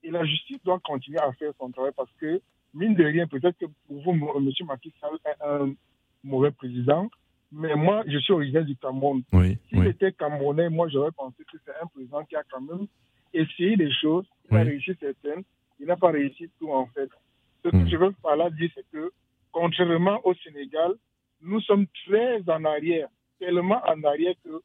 Et 0.04 0.12
la 0.12 0.23
justice 0.25 0.63
doit 0.63 0.80
continuer 0.80 1.19
à 1.19 1.32
faire 1.34 1.51
son 1.60 1.71
travail 1.71 1.91
parce 1.95 2.12
que, 2.19 2.41
mine 2.75 2.93
de 2.93 3.03
rien, 3.03 3.27
peut-être 3.27 3.57
que 3.57 3.65
pour 3.88 4.01
vous, 4.01 4.11
M. 4.11 4.49
Macky 4.67 4.93
Sall 4.99 5.17
est 5.25 5.43
un 5.43 5.73
mauvais 6.23 6.51
président, 6.51 7.09
mais 7.51 7.75
moi, 7.75 8.03
je 8.07 8.17
suis 8.19 8.33
originaire 8.33 8.65
du 8.65 8.75
Cameroun. 8.75 9.23
S'il 9.69 9.88
était 9.88 10.11
camerounais, 10.11 10.69
moi, 10.69 10.88
j'aurais 10.89 11.11
pensé 11.11 11.43
que 11.51 11.57
c'est 11.65 11.71
un 11.81 11.88
président 11.88 12.23
qui 12.25 12.35
a 12.35 12.43
quand 12.51 12.61
même 12.61 12.88
essayé 13.33 13.77
des 13.77 13.91
choses, 13.93 14.25
il 14.51 14.57
a 14.57 14.63
réussi 14.63 14.91
certaines, 14.99 15.43
il 15.79 15.85
n'a 15.88 15.95
pas 15.95 16.11
réussi 16.11 16.49
tout, 16.59 16.71
en 16.71 16.85
fait. 16.88 17.09
Ce 17.63 17.69
que 17.69 17.75
hmm. 17.75 17.88
je 17.88 17.97
veux 17.97 18.11
par 18.21 18.35
là 18.35 18.49
dire, 18.49 18.69
c'est 18.75 18.85
que, 18.91 19.11
contrairement 19.51 20.19
au 20.23 20.33
Sénégal, 20.35 20.93
nous 21.41 21.61
sommes 21.61 21.85
très 22.05 22.41
en 22.49 22.63
arrière, 22.65 23.07
tellement 23.39 23.81
en 23.88 24.03
arrière 24.03 24.35
que 24.43 24.61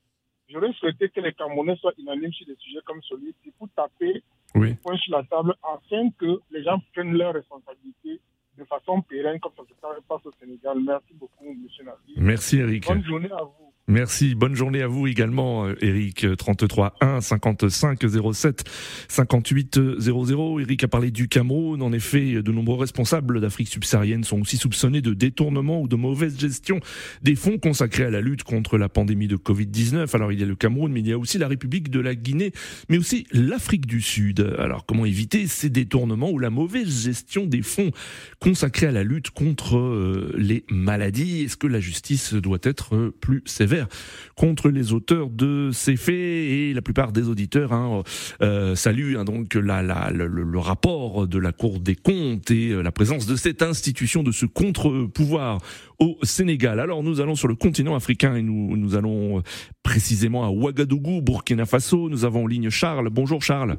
j'aurais 0.51 0.73
souhaité 0.75 1.09
que 1.09 1.21
les 1.21 1.33
Camerounais 1.33 1.77
soient 1.77 1.93
unanimes 1.99 2.33
sur 2.33 2.47
des 2.47 2.57
sujets 2.57 2.81
comme 2.85 3.03
celui-ci 3.03 3.53
pour 3.59 3.69
taper 3.77 4.23
oui. 4.55 4.75
point 4.75 4.97
sur 4.99 5.17
la 5.17 5.25
table 5.25 5.55
afin 5.63 6.11
que 6.19 6.41
les 6.51 6.63
gens 6.63 6.79
prennent 6.93 7.17
leurs 7.17 7.35
responsabilités 7.35 8.21
de 8.61 8.65
façon 8.67 9.01
pérenne 9.03 9.41
comme 9.41 9.53
ça 9.57 9.63
se 9.63 10.03
passe 10.07 10.27
au 10.27 10.33
Sénégal. 10.39 10.79
Merci 10.85 11.15
beaucoup, 11.15 11.47
M. 11.47 11.91
Merci, 12.17 12.59
Eric. 12.59 12.87
Bonne 12.87 13.05
journée 13.05 13.31
à 13.33 13.43
vous. 13.43 13.71
Merci, 13.89 14.37
bonne 14.37 14.55
journée 14.55 14.83
à 14.83 14.87
vous 14.87 15.09
également, 15.09 15.67
euh, 15.67 15.75
Eric. 15.81 16.25
33 16.37 16.95
1 17.01 17.21
55 17.21 17.99
07 18.33 18.65
58 19.09 19.99
00. 19.99 20.61
Eric 20.61 20.85
a 20.85 20.89
parlé 20.89 21.11
du 21.11 21.27
Cameroun. 21.27 21.83
En 21.83 21.93
effet, 21.93 22.41
de 22.41 22.53
nombreux 22.53 22.79
responsables 22.79 23.41
d'Afrique 23.41 23.67
subsaharienne 23.67 24.23
sont 24.23 24.41
aussi 24.41 24.59
soupçonnés 24.59 25.01
de 25.01 25.13
détournement 25.13 25.81
ou 25.81 25.89
de 25.89 25.97
mauvaise 25.97 26.39
gestion 26.39 26.79
des 27.23 27.35
fonds 27.35 27.59
consacrés 27.59 28.05
à 28.05 28.11
la 28.11 28.21
lutte 28.21 28.45
contre 28.45 28.79
la 28.79 28.89
pandémie 28.89 29.27
de 29.27 29.37
Covid-19. 29.37 30.15
Alors, 30.15 30.31
il 30.31 30.39
y 30.39 30.45
a 30.45 30.47
le 30.47 30.55
Cameroun, 30.55 30.93
mais 30.93 31.01
il 31.01 31.09
y 31.09 31.13
a 31.13 31.19
aussi 31.19 31.39
la 31.39 31.49
République 31.49 31.91
de 31.91 31.99
la 31.99 32.15
Guinée, 32.15 32.53
mais 32.89 32.99
aussi 32.99 33.27
l'Afrique 33.33 33.87
du 33.87 34.01
Sud. 34.01 34.55
Alors, 34.59 34.87
comment 34.87 35.05
éviter 35.05 35.49
ces 35.49 35.69
détournements 35.69 36.31
ou 36.31 36.39
la 36.39 36.51
mauvaise 36.51 37.03
gestion 37.03 37.45
des 37.45 37.63
fonds 37.63 37.91
consacrés 38.39 38.50
à 38.83 38.91
la 38.91 39.05
lutte 39.05 39.31
contre 39.31 39.79
euh, 39.79 40.33
les 40.37 40.65
maladies 40.71 41.45
Est-ce 41.45 41.57
que 41.57 41.67
la 41.67 41.81
justice 41.81 42.35
doit 42.35 42.59
être 42.63 43.13
plus 43.21 43.43
sévère 43.47 43.87
contre 44.35 44.71
les 44.71 44.93
auteurs 44.93 45.31
de 45.31 45.71
ces 45.73 45.97
faits? 45.97 46.15
Et 46.15 46.73
la 46.75 46.83
plupart 46.83 47.13
des 47.13 47.29
auditeurs 47.29 47.73
hein, 47.73 48.03
euh, 48.43 48.75
saluent 48.75 49.17
hein, 49.17 49.25
donc 49.25 49.55
la, 49.55 49.83
la, 49.83 50.11
le, 50.11 50.59
rapport 50.59 51.27
de 51.29 51.39
la 51.39 51.53
Cour 51.53 51.81
des 51.81 51.95
comptes 51.95 52.51
et 52.51 52.71
euh, 52.71 52.83
la 52.83 52.93
présence 52.93 53.27
de 53.27 53.37
cette 53.37 53.63
institution, 53.63 54.23
de 54.23 54.33
ce 54.33 54.47
contre-pouvoir 54.47 55.59
au 55.99 56.19
Sénégal. 56.23 56.81
Alors 56.81 57.03
nous 57.03 57.21
allons 57.21 57.37
sur 57.37 57.49
le 57.49 57.55
continent 57.55 57.95
africain 57.95 58.35
et 58.35 58.43
nous, 58.43 58.77
nous 58.77 58.97
allons 58.97 59.39
euh, 59.39 59.43
précisément 59.83 60.45
à 60.45 60.51
Ouagadougou, 60.51 61.23
Burkina 61.23 61.67
Faso. 61.67 62.09
Nous 62.09 62.25
avons 62.25 62.45
en 62.45 62.47
ligne 62.47 62.71
Charles. 62.71 63.11
Bonjour 63.11 63.43
Charles. 63.43 63.77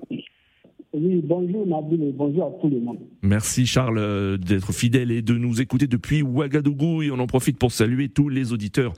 Oui, 1.03 1.19
bonjour 1.23 1.65
Nabil 1.65 2.03
et 2.03 2.11
bonjour 2.11 2.45
à 2.45 2.51
tout 2.61 2.69
le 2.69 2.79
monde. 2.79 2.99
Merci 3.23 3.65
Charles 3.65 4.37
d'être 4.37 4.71
fidèle 4.71 5.09
et 5.09 5.23
de 5.23 5.33
nous 5.33 5.59
écouter 5.59 5.87
depuis 5.87 6.21
Ouagadougou 6.21 7.01
et 7.01 7.09
on 7.09 7.17
en 7.17 7.25
profite 7.25 7.57
pour 7.57 7.71
saluer 7.71 8.09
tous 8.09 8.29
les 8.29 8.53
auditeurs 8.53 8.93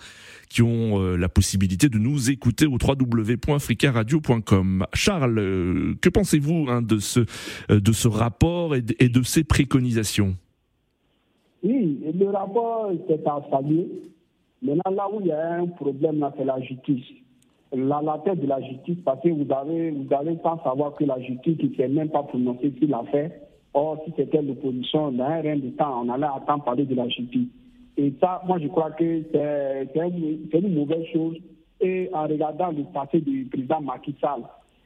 qui 0.50 0.62
ont 0.62 1.00
euh, 1.00 1.16
la 1.16 1.30
possibilité 1.30 1.88
de 1.88 1.98
nous 1.98 2.30
écouter 2.30 2.66
au 2.66 2.74
www.fricaradio.com. 2.74 4.86
Charles, 4.94 5.40
euh, 5.40 5.94
que 6.02 6.10
pensez-vous 6.10 6.66
hein, 6.68 6.82
de, 6.82 6.98
ce, 6.98 7.22
euh, 7.72 7.80
de 7.80 7.94
ce 7.94 8.10
rapport 8.10 8.76
et 8.76 8.82
de, 8.82 9.24
ces 9.24 9.46
préconisations? 9.46 10.36
Oui, 11.64 12.02
le 12.20 12.30
rapport 12.32 12.92
c'est 13.08 13.26
à 13.26 13.42
saluer. 13.50 13.88
Maintenant, 14.62 14.92
là 14.92 15.08
où 15.10 15.22
il 15.22 15.28
y 15.28 15.32
a 15.32 15.54
un 15.54 15.68
problème, 15.68 16.30
c'est 16.38 16.44
la 16.44 16.60
justice. 16.60 17.23
La, 17.76 18.02
la 18.02 18.36
de 18.36 18.46
la 18.48 18.62
justice, 18.62 18.98
parce 19.04 19.20
que 19.22 19.30
vous 19.30 19.52
avez, 19.52 19.92
vous 19.92 20.14
avez 20.14 20.36
pas 20.36 20.60
savoir 20.64 20.94
que 20.94 21.06
la 21.06 21.20
justice 21.20 21.58
ne 21.62 21.76
s'est 21.76 21.88
même 21.88 22.10
pas 22.10 22.24
prononcée 22.24 22.72
sur 22.78 22.88
l'affaire. 22.88 23.32
Or, 23.74 23.98
si 24.06 24.14
c'était 24.16 24.42
l'opposition, 24.44 25.12
dans 25.12 25.24
un 25.24 25.42
rien 25.42 25.58
de 25.58 25.70
temps, 25.70 26.04
on 26.04 26.10
allait 26.10 26.28
attendre 26.28 26.64
parler 26.64 26.86
de 26.86 26.94
la 26.94 27.08
justice. 27.10 27.48
Et 27.98 28.14
ça, 28.20 28.42
moi, 28.46 28.60
je 28.60 28.68
crois 28.68 28.92
que 28.92 29.24
c'est 29.32 29.90
une, 29.96 30.74
mauvaise 30.76 31.06
chose. 31.12 31.38
Et 31.82 32.10
en 32.14 32.24
regardant 32.24 32.72
le 32.72 32.84
passé 32.94 33.20
du 33.20 33.46
président 33.46 33.82
Macky 33.82 34.16
Sall 34.22 34.44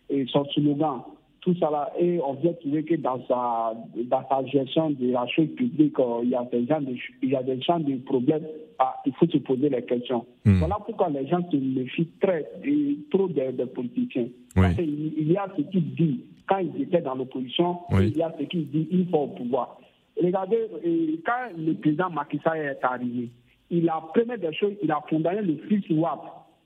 et 0.09 0.25
son 0.27 0.45
slogan, 0.45 1.01
tout 1.41 1.55
ça 1.59 1.69
là, 1.69 1.91
et 1.99 2.19
on 2.25 2.33
vient 2.33 2.53
trouver 2.53 2.83
que 2.83 2.95
dans 2.95 3.19
sa, 3.27 3.73
dans 3.95 4.27
sa 4.27 4.45
gestion 4.45 4.89
de 4.91 5.11
la 5.11 5.25
chose 5.27 5.47
publique, 5.55 5.97
euh, 5.99 6.21
il, 6.23 6.29
y 6.29 6.35
a 6.35 6.43
des 6.43 6.65
gens 6.65 6.81
de, 6.81 6.95
il 7.21 7.29
y 7.29 7.35
a 7.35 7.43
des 7.43 7.61
gens 7.61 7.79
de 7.79 7.95
problèmes. 7.97 8.45
Ah, 8.79 8.95
il 9.05 9.13
faut 9.13 9.25
se 9.27 9.37
poser 9.37 9.69
les 9.69 9.83
questions. 9.83 10.25
Hmm. 10.45 10.59
Voilà 10.59 10.77
pourquoi 10.85 11.09
les 11.09 11.27
gens 11.27 11.39
se 11.49 11.57
méfient 11.57 12.09
très, 12.19 12.45
et 12.63 12.97
trop 13.09 13.27
des, 13.27 13.51
politiciens. 13.73 14.27
Parce 14.55 14.75
qu'il 14.75 15.13
il 15.17 15.31
y 15.31 15.37
a 15.37 15.47
ce 15.55 15.61
qu'ils 15.63 15.95
disent 15.95 16.19
quand 16.47 16.59
ils 16.59 16.83
étaient 16.83 17.01
dans 17.01 17.15
l'opposition, 17.15 17.79
il 17.91 18.15
y 18.15 18.21
a 18.21 18.33
ce 18.39 18.43
qu'ils 18.45 18.69
disent 18.69 18.87
une 18.91 19.09
fois 19.09 19.21
au 19.21 19.27
pouvoir. 19.27 19.79
Regardez, 20.21 20.57
euh, 20.85 21.17
quand 21.25 21.57
le 21.57 21.73
président 21.73 22.09
Macky 22.09 22.39
Sall 22.43 22.57
est 22.57 22.83
arrivé, 22.83 23.29
il 23.69 23.87
a, 23.89 24.01
première 24.13 24.39
des 24.39 24.53
choses, 24.53 24.73
il 24.81 24.91
a 24.91 25.01
condamné 25.09 25.41
le 25.41 25.57
fils 25.67 25.83
WAP 25.89 26.19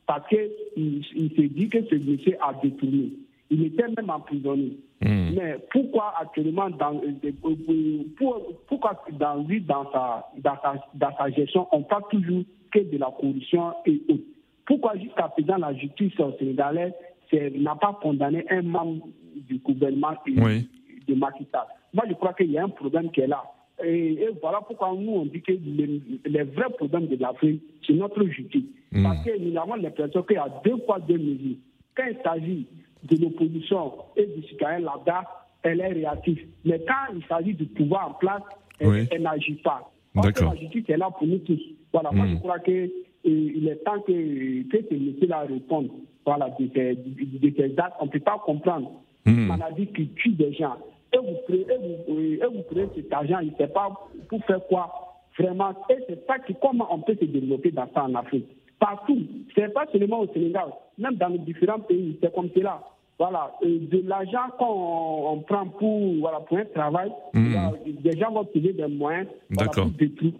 parce 0.05 0.27
qu'il 0.27 0.49
il, 0.75 1.31
s'est 1.35 1.47
dit 1.47 1.69
que 1.69 1.83
ce 1.85 1.95
monsieur 1.95 2.37
a 2.41 2.53
détourné. 2.61 3.11
Il 3.51 3.65
était 3.65 3.87
même 3.87 4.09
emprisonné. 4.09 4.77
Hmm. 5.01 5.31
Mais 5.35 5.57
pourquoi 5.71 6.13
actuellement, 6.19 6.69
dans, 6.69 6.95
euh, 6.95 7.31
euh, 7.45 8.33
pourquoi 8.67 9.03
dans 9.11 9.43
lui, 9.43 9.61
dans 9.61 9.91
sa, 9.91 10.29
dans, 10.37 10.55
sa, 10.61 10.75
dans 10.93 11.15
sa 11.17 11.29
gestion, 11.29 11.67
on 11.71 11.83
parle 11.83 12.03
toujours 12.09 12.43
que 12.71 12.79
de 12.79 12.97
la 12.97 13.11
corruption 13.19 13.73
et 13.85 14.01
autres 14.09 14.23
Pourquoi 14.65 14.97
jusqu'à 14.97 15.27
présent 15.27 15.57
la 15.57 15.73
justice 15.73 16.13
sénégalaise 16.39 16.93
n'a 17.33 17.75
pas 17.75 17.99
condamné 18.01 18.45
un 18.49 18.61
membre 18.61 19.07
du 19.35 19.57
gouvernement 19.57 20.13
de 20.25 21.13
Macky 21.13 21.45
moi, 21.93 22.03
je 22.07 22.13
crois 22.13 22.33
qu'il 22.33 22.51
y 22.51 22.57
a 22.57 22.63
un 22.63 22.69
problème 22.69 23.11
qui 23.11 23.21
est 23.21 23.27
là. 23.27 23.43
Et, 23.83 24.29
voilà 24.41 24.61
pourquoi 24.65 24.93
nous, 24.97 25.11
on 25.11 25.25
dit 25.25 25.41
que 25.41 25.51
les, 25.51 26.43
vrais 26.43 26.69
problèmes 26.77 27.07
de 27.07 27.17
l'Afrique, 27.17 27.61
c'est 27.85 27.93
notre 27.93 28.23
justice. 28.25 28.63
Hmm. 28.91 29.03
Parce 29.03 29.25
que 29.25 29.37
nous 29.37 29.57
avons 29.59 29.75
l'impression 29.75 30.23
qu'il 30.23 30.35
y 30.35 30.39
a 30.39 30.61
deux 30.63 30.77
fois 30.85 30.99
deux 30.99 31.17
mesures. 31.17 31.57
Quand 31.95 32.03
il 32.09 32.17
s'agit 32.23 32.67
de 33.03 33.21
l'opposition 33.21 33.93
et 34.15 34.25
du 34.25 34.47
citoyen 34.47 34.79
là-bas, 34.79 35.23
elle 35.63 35.81
est 35.81 35.93
réactive. 35.93 36.47
Mais 36.65 36.79
quand 36.87 37.15
il 37.15 37.23
s'agit 37.25 37.53
du 37.53 37.65
pouvoir 37.65 38.09
en 38.09 38.13
place, 38.13 38.41
elle, 38.79 39.21
n'agit 39.21 39.55
pas. 39.55 39.91
Que 40.15 40.43
la 40.43 40.55
justice 40.55 40.89
est 40.89 40.97
là 40.97 41.09
pour 41.11 41.27
nous 41.27 41.37
tous. 41.39 41.61
Voilà, 41.93 42.11
moi, 42.11 42.25
je 42.27 42.33
hmm. 42.33 42.39
crois 42.39 42.59
qu'il 42.59 43.67
est 43.67 43.83
temps 43.83 43.99
que, 44.01 44.63
que 44.69 44.77
ces 44.89 44.97
messieurs-là 44.97 45.41
répondent 45.41 45.91
voilà, 46.25 46.49
de, 46.59 46.69
ces, 46.73 46.95
de, 46.95 47.81
actes. 47.81 47.95
On 47.99 48.05
ne 48.05 48.09
peut 48.11 48.19
pas 48.19 48.41
comprendre 48.43 48.91
une 49.25 49.45
hmm. 49.45 49.47
maladie 49.47 49.87
qui 49.87 50.07
tue 50.09 50.31
des 50.31 50.53
gens 50.53 50.77
et 51.13 51.17
vous 51.17 51.53
et 51.53 51.65
vous, 52.07 52.19
et 52.19 52.39
vous 52.45 52.91
cet 52.95 53.11
argent, 53.13 53.39
il 53.39 53.51
ne 53.51 53.55
sait 53.57 53.67
pas 53.67 53.89
pour 54.29 54.43
faire 54.45 54.65
quoi 54.67 55.11
Vraiment, 55.39 55.71
et 55.89 55.95
c'est 56.07 56.25
ça 56.27 56.39
qui, 56.39 56.53
comment 56.61 56.87
on 56.93 56.99
peut 56.99 57.15
se 57.19 57.25
développer 57.25 57.71
dans 57.71 57.87
ça 57.93 58.03
en 58.03 58.13
Afrique. 58.15 58.47
Partout, 58.81 59.19
ce 59.55 59.61
n'est 59.61 59.69
pas 59.69 59.85
seulement 59.91 60.21
au 60.21 60.27
Sénégal, 60.33 60.65
même 60.97 61.13
dans 61.13 61.27
les 61.27 61.37
différents 61.37 61.79
pays, 61.79 62.17
c'est 62.19 62.33
comme 62.33 62.49
cela. 62.55 62.81
Voilà, 63.19 63.51
de 63.61 64.01
l'argent 64.07 64.49
qu'on 64.57 65.43
prend 65.47 65.67
pour, 65.67 66.15
voilà, 66.15 66.39
pour 66.39 66.57
un 66.57 66.65
travail, 66.65 67.11
mmh. 67.35 67.55
des 68.01 68.17
gens 68.17 68.31
vont 68.31 68.43
trouver 68.45 68.73
des 68.73 68.87
moyens 68.87 69.27
voilà, 69.51 69.69
pour 69.69 69.85
détruire, 69.85 70.33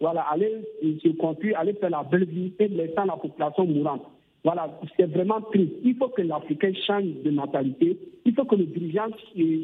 voilà, 0.00 0.20
aller 0.30 0.62
se 1.02 1.08
construire, 1.16 1.58
aller 1.58 1.72
faire 1.72 1.90
la 1.90 2.04
belle 2.04 2.26
vie 2.26 2.52
et 2.60 2.68
laisser 2.68 2.94
la 2.94 3.16
population 3.16 3.66
mourante. 3.66 4.02
Voilà, 4.44 4.70
c'est 4.96 5.10
vraiment 5.10 5.40
triste. 5.40 5.72
Il 5.82 5.96
faut 5.96 6.10
que 6.10 6.22
l'Africain 6.22 6.72
change 6.86 7.22
de 7.24 7.30
mentalité. 7.32 7.98
Il 8.24 8.34
faut 8.34 8.44
que 8.44 8.54
les 8.54 8.66
dirigeants 8.66 9.08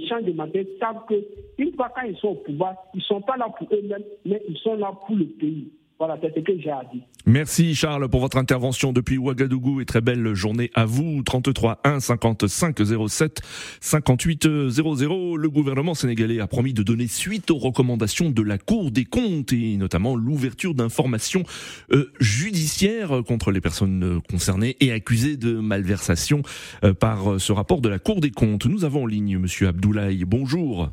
changent 0.08 0.24
de 0.24 0.32
mentalité, 0.32 0.76
savent 0.80 1.06
qu'une 1.06 1.72
fois 1.76 1.90
quand 1.94 2.02
ils 2.02 2.16
sont 2.16 2.30
au 2.30 2.34
pouvoir, 2.34 2.74
ils 2.92 2.98
ne 2.98 3.02
sont 3.02 3.20
pas 3.20 3.36
là 3.36 3.48
pour 3.56 3.68
eux-mêmes, 3.72 4.02
mais 4.24 4.42
ils 4.48 4.58
sont 4.58 4.74
là 4.74 4.92
pour 5.06 5.14
le 5.14 5.26
pays. 5.26 5.68
Voilà, 5.98 6.18
c'est 6.20 6.34
ce 6.34 6.40
que 6.40 6.52
j'ai 6.60 6.70
à 6.70 6.82
dire. 6.92 7.02
Merci 7.24 7.74
Charles 7.74 8.08
pour 8.10 8.20
votre 8.20 8.36
intervention 8.36 8.92
depuis 8.92 9.16
Ouagadougou 9.16 9.80
et 9.80 9.86
très 9.86 10.02
belle 10.02 10.34
journée 10.34 10.70
à 10.74 10.84
vous. 10.84 11.22
33 11.22 11.80
1 11.84 12.00
55 12.00 12.76
07 13.08 13.40
58 13.80 14.68
00. 14.68 15.36
Le 15.36 15.48
gouvernement 15.48 15.94
sénégalais 15.94 16.38
a 16.40 16.46
promis 16.46 16.74
de 16.74 16.82
donner 16.82 17.06
suite 17.06 17.50
aux 17.50 17.56
recommandations 17.56 18.30
de 18.30 18.42
la 18.42 18.58
Cour 18.58 18.90
des 18.90 19.06
comptes 19.06 19.54
et 19.54 19.78
notamment 19.78 20.16
l'ouverture 20.16 20.74
d'informations 20.74 21.44
euh, 21.92 22.12
judiciaires 22.20 23.22
contre 23.26 23.50
les 23.50 23.62
personnes 23.62 24.20
concernées 24.28 24.76
et 24.80 24.92
accusées 24.92 25.38
de 25.38 25.58
malversation 25.58 26.42
euh, 26.84 26.92
par 26.92 27.40
ce 27.40 27.52
rapport 27.52 27.80
de 27.80 27.88
la 27.88 27.98
Cour 27.98 28.20
des 28.20 28.30
comptes. 28.30 28.66
Nous 28.66 28.84
avons 28.84 29.04
en 29.04 29.06
ligne 29.06 29.38
Monsieur 29.38 29.68
Abdoulaye. 29.68 30.24
Bonjour. 30.26 30.90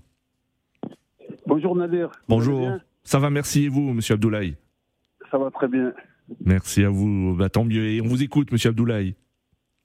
Bonjour 1.46 1.76
Nadir. 1.76 2.10
Bonjour. 2.30 2.78
Ça 3.04 3.20
va, 3.20 3.30
merci 3.30 3.66
et 3.66 3.70
vous, 3.70 3.94
Monsieur 3.94 4.14
Abdoulaye? 4.14 4.56
Ça 5.34 5.40
va 5.40 5.50
très 5.50 5.68
bien. 5.68 5.92
Merci 6.46 6.84
à 6.84 6.90
vous. 6.90 7.36
Bah, 7.36 7.50
tant 7.50 7.66
mieux. 7.66 7.86
Et 7.88 8.02
on 8.02 8.06
vous 8.06 8.22
écoute, 8.22 8.52
Monsieur 8.52 8.70
Abdoulaye. 8.70 9.16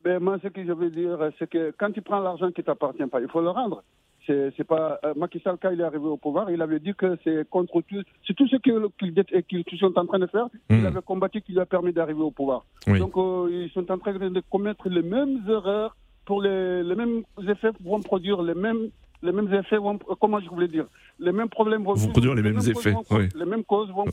Ben, 0.04 0.22
moi, 0.22 0.38
ce 0.42 0.48
que 0.48 0.64
je 0.64 0.72
veux 0.72 0.90
dire, 0.90 1.18
c'est 1.38 1.48
que 1.48 1.72
quand 1.78 1.90
tu 1.90 2.02
prends 2.02 2.20
l'argent 2.20 2.52
qui 2.52 2.61
ne 2.61 2.66
t'appartient 2.66 3.06
pas, 3.06 3.20
il 3.20 3.28
faut 3.28 3.40
le 3.40 3.48
rendre. 3.48 3.82
C'est 4.26 4.64
pas 4.64 5.00
euh, 5.06 5.14
Macky 5.16 5.40
Sall 5.40 5.56
quand 5.61 5.70
il 5.70 5.80
est 5.80 5.84
arrivé 5.84 6.04
au 6.04 6.18
pouvoir, 6.18 6.50
il 6.50 6.61
avait 6.61 6.80
dit 6.80 6.92
que 6.94 7.16
c'est 7.24 7.48
contre 7.48 7.80
tout, 7.80 8.02
c'est 8.26 8.34
tout 8.34 8.46
ce 8.46 8.56
qu'ils 8.56 9.78
sont 9.78 9.98
en 9.98 10.04
train 10.04 10.18
de 10.18 10.26
faire. 10.26 10.48
Il 10.68 10.82
hmm. 10.82 10.87
avait 10.87 11.00
combattu 11.00 11.40
qui 11.40 11.52
lui 11.52 11.61
a 11.61 11.64
permis 11.64 11.94
d'arriver 11.94 12.20
au 12.20 12.30
pouvoir. 12.30 12.66
Donc 12.87 13.16
euh, 13.16 13.48
ils 13.50 13.70
sont 13.70 13.90
en 13.90 13.96
train 13.96 14.12
de 14.12 14.42
commettre 14.50 14.90
les 14.90 15.00
mêmes 15.00 15.38
erreurs 15.48 15.96
pour 16.26 16.42
les, 16.42 16.82
les 16.82 16.94
mêmes 16.94 17.22
effets 17.48 17.70
vont 17.82 18.02
produire 18.02 18.42
les 18.42 18.54
mêmes 18.54 18.90
les 19.22 19.32
mêmes 19.32 19.52
effets 19.52 19.78
vont, 19.78 19.98
comment 20.20 20.40
je 20.40 20.48
voulais 20.48 20.68
dire, 20.68 20.87
les 21.20 21.33
mêmes 21.33 21.48
problèmes 21.48 21.85
vont, 21.85 21.94
produire 21.94 22.35
les, 22.35 22.42
mêmes, 22.42 22.59
effets, 22.59 22.94
oui. 23.11 23.28
les 23.35 23.44
mêmes 23.44 23.64
causes 23.64 23.90
vont 23.90 24.04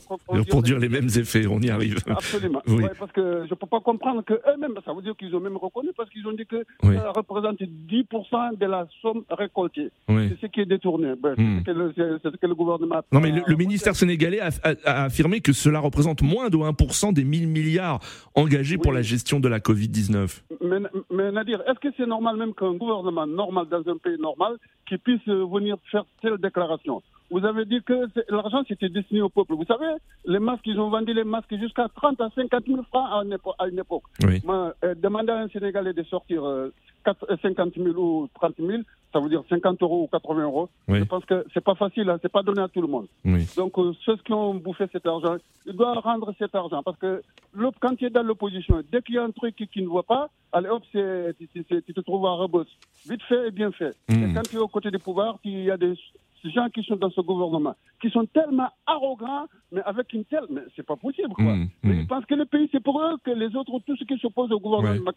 produire, 0.48 0.78
les 0.78 0.88
mêmes 0.88 1.08
effets, 1.16 1.46
on 1.46 1.60
y 1.60 1.70
arrive. 1.70 1.98
Absolument, 2.08 2.62
oui. 2.68 2.84
parce 2.98 3.12
que 3.12 3.44
je 3.44 3.50
ne 3.50 3.54
peux 3.54 3.66
pas 3.66 3.80
comprendre 3.80 4.22
qu'eux-mêmes, 4.24 4.74
ça 4.84 4.92
veut 4.92 5.02
dire 5.02 5.16
qu'ils 5.16 5.34
ont 5.34 5.40
même 5.40 5.56
reconnu, 5.56 5.90
parce 5.96 6.10
qu'ils 6.10 6.26
ont 6.26 6.32
dit 6.32 6.46
que 6.46 6.64
ça 6.82 7.12
représente 7.14 7.60
10% 7.60 8.58
de 8.58 8.66
la 8.66 8.86
somme 9.02 9.22
récoltée. 9.30 9.90
C'est 10.08 10.40
ce 10.40 10.46
qui 10.46 10.60
est 10.60 10.66
détourné. 10.66 11.14
Ben, 11.20 11.34
hmm. 11.36 11.62
C'est 11.64 11.72
ce, 11.72 12.36
que 12.36 12.46
le 12.46 12.54
gouvernement 12.54 13.00
Non 13.12 13.20
mais 13.20 13.32
le, 13.46 13.56
ministère 13.56 13.94
sénégalais 13.96 14.40
a, 14.40 14.50
affirmé 15.04 15.40
que 15.40 15.52
cela 15.52 15.80
représente 15.80 16.22
moins 16.22 16.50
de 16.50 16.56
1% 16.56 17.12
des 17.12 17.24
1000 17.24 17.48
milliards 17.48 18.00
engagés 18.34 18.78
pour 18.78 18.92
la 18.92 19.02
gestion 19.02 19.40
de 19.40 19.48
la 19.48 19.60
Covid-19. 19.60 20.42
Mais, 20.62 20.78
mais 21.10 21.32
Nadir, 21.32 21.62
est-ce 21.68 21.78
que 21.80 21.88
c'est 21.96 22.06
normal 22.06 22.36
même 22.36 22.54
qu'un 22.54 22.74
gouvernement 22.74 23.26
normal 23.26 23.66
dans 23.70 23.88
un 23.90 23.96
pays 23.96 24.18
normal 24.18 24.56
qui 24.88 24.98
puisse 24.98 25.26
venir 25.26 25.76
faire 25.90 26.04
telle 26.22 26.38
déclaration? 26.38 26.95
Vous 27.30 27.44
avez 27.44 27.64
dit 27.64 27.82
que 27.82 28.08
l'argent 28.28 28.62
c'était 28.68 28.88
destiné 28.88 29.20
au 29.20 29.28
peuple. 29.28 29.54
Vous 29.54 29.64
savez, 29.64 29.86
les 30.24 30.38
masques, 30.38 30.66
ils 30.66 30.78
ont 30.78 30.90
vendu 30.90 31.12
les 31.12 31.24
masques 31.24 31.56
jusqu'à 31.56 31.88
30 31.94 32.20
à 32.20 32.30
50 32.34 32.66
000 32.66 32.82
francs 32.84 33.08
à 33.10 33.66
une 33.68 33.78
époque. 33.78 34.04
Moi, 34.44 34.74
euh, 34.84 34.94
demander 34.94 35.32
à 35.32 35.38
un 35.40 35.48
Sénégalais 35.48 35.92
de 35.92 36.02
sortir 36.04 36.42
50 37.04 37.76
euh, 37.76 37.84
000 37.92 37.98
ou 37.98 38.28
30 38.34 38.54
000, 38.58 38.82
ça 39.12 39.18
veut 39.18 39.28
dire 39.28 39.42
50 39.48 39.82
euros 39.82 40.04
ou 40.04 40.06
80 40.06 40.42
euros. 40.44 40.68
Je 40.88 41.02
pense 41.02 41.24
que 41.24 41.44
c'est 41.52 41.62
pas 41.64 41.74
facile, 41.74 42.08
hein, 42.10 42.18
c'est 42.22 42.30
pas 42.30 42.42
donné 42.42 42.60
à 42.60 42.68
tout 42.68 42.80
le 42.80 42.88
monde. 42.88 43.06
Donc 43.56 43.76
euh, 43.78 43.92
ceux 44.04 44.16
qui 44.18 44.32
ont 44.32 44.54
bouffé 44.54 44.84
cet 44.92 45.06
argent, 45.06 45.36
ils 45.66 45.74
doivent 45.76 45.98
rendre 45.98 46.32
cet 46.38 46.54
argent 46.54 46.82
parce 46.84 46.98
que 46.98 47.22
quand 47.80 47.96
tu 47.96 48.06
es 48.06 48.10
dans 48.10 48.22
l'opposition, 48.22 48.82
dès 48.92 49.02
qu'il 49.02 49.16
y 49.16 49.18
a 49.18 49.24
un 49.24 49.30
truc 49.32 49.56
qui, 49.56 49.82
ne 49.82 49.88
va 49.88 50.02
pas, 50.04 50.28
allez 50.52 50.68
hop, 50.68 50.84
tu, 50.92 51.92
te 51.92 52.00
trouves 52.00 52.26
à 52.26 52.32
rebosse. 52.32 52.68
Vite 53.08 53.22
fait 53.22 53.48
et 53.48 53.50
bien 53.50 53.72
fait. 53.72 53.96
Et 54.08 54.14
mmh. 54.14 54.34
quand 54.34 54.42
tu 54.48 54.56
es 54.56 54.58
aux 54.58 54.68
côtés 54.68 54.90
du 54.90 54.98
pouvoir, 54.98 55.38
il 55.44 55.64
y 55.64 55.70
a 55.70 55.76
des 55.76 55.94
gens 56.50 56.68
qui 56.70 56.82
sont 56.82 56.96
dans 56.96 57.10
ce 57.10 57.20
gouvernement, 57.20 57.74
qui 58.00 58.10
sont 58.10 58.26
tellement 58.26 58.68
arrogants, 58.86 59.46
mais 59.72 59.82
avec 59.84 60.12
une 60.12 60.24
telle. 60.24 60.46
Mais 60.50 60.62
c'est 60.74 60.84
pas 60.86 60.96
possible, 60.96 61.32
quoi. 61.34 61.44
Mmh, 61.44 61.68
mais 61.82 61.94
mmh. 61.94 62.00
ils 62.00 62.06
pensent 62.06 62.26
que 62.26 62.34
le 62.34 62.44
pays, 62.44 62.68
c'est 62.72 62.82
pour 62.82 63.00
eux 63.00 63.16
que 63.24 63.30
les 63.30 63.54
autres, 63.56 63.72
tous 63.86 63.96
ceux 63.96 64.06
qui 64.06 64.18
s'opposent 64.18 64.52
au 64.52 64.60
gouvernement 64.60 65.10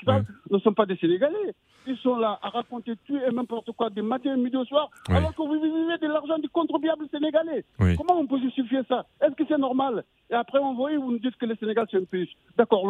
ne 0.50 0.60
sont 0.60 0.74
pas 0.74 0.86
des 0.86 0.98
Sénégalais. 0.98 1.54
Ils 1.88 1.98
sont 1.98 2.18
là 2.18 2.39
à 2.42 2.50
raconter 2.50 2.94
tout 3.08 3.18
et 3.18 3.32
n'importe 3.34 3.72
quoi 3.74 3.89
des 3.89 4.02
matins, 4.02 4.36
midi 4.38 4.58
au 4.58 4.65
soir, 4.65 4.89
alors 5.10 5.34
que 5.34 5.42
vous 5.42 5.54
vivez 5.54 5.98
de 5.98 6.08
l'argent 6.08 6.38
du 6.39 6.50
contribuable 6.50 7.06
sénégalais. 7.12 7.65
Comment 7.98 8.20
on 8.20 8.28
peut 8.28 8.39
justifier 8.39 8.82
ça? 8.88 9.06
Est-ce 9.22 9.34
que 9.36 9.44
c'est 9.48 9.58
normal? 9.58 10.04
Et 10.32 10.36
après, 10.36 10.60
on 10.60 10.76
voit, 10.76 10.96
vous 10.96 11.12
nous 11.12 11.20
dites 11.20 11.36
que 11.38 11.46
le 11.48 11.56
Sénégal, 11.56 11.88
c'est 11.89 11.98
un 11.98 12.04
pays. 12.04 12.30
D'accord, 12.56 12.86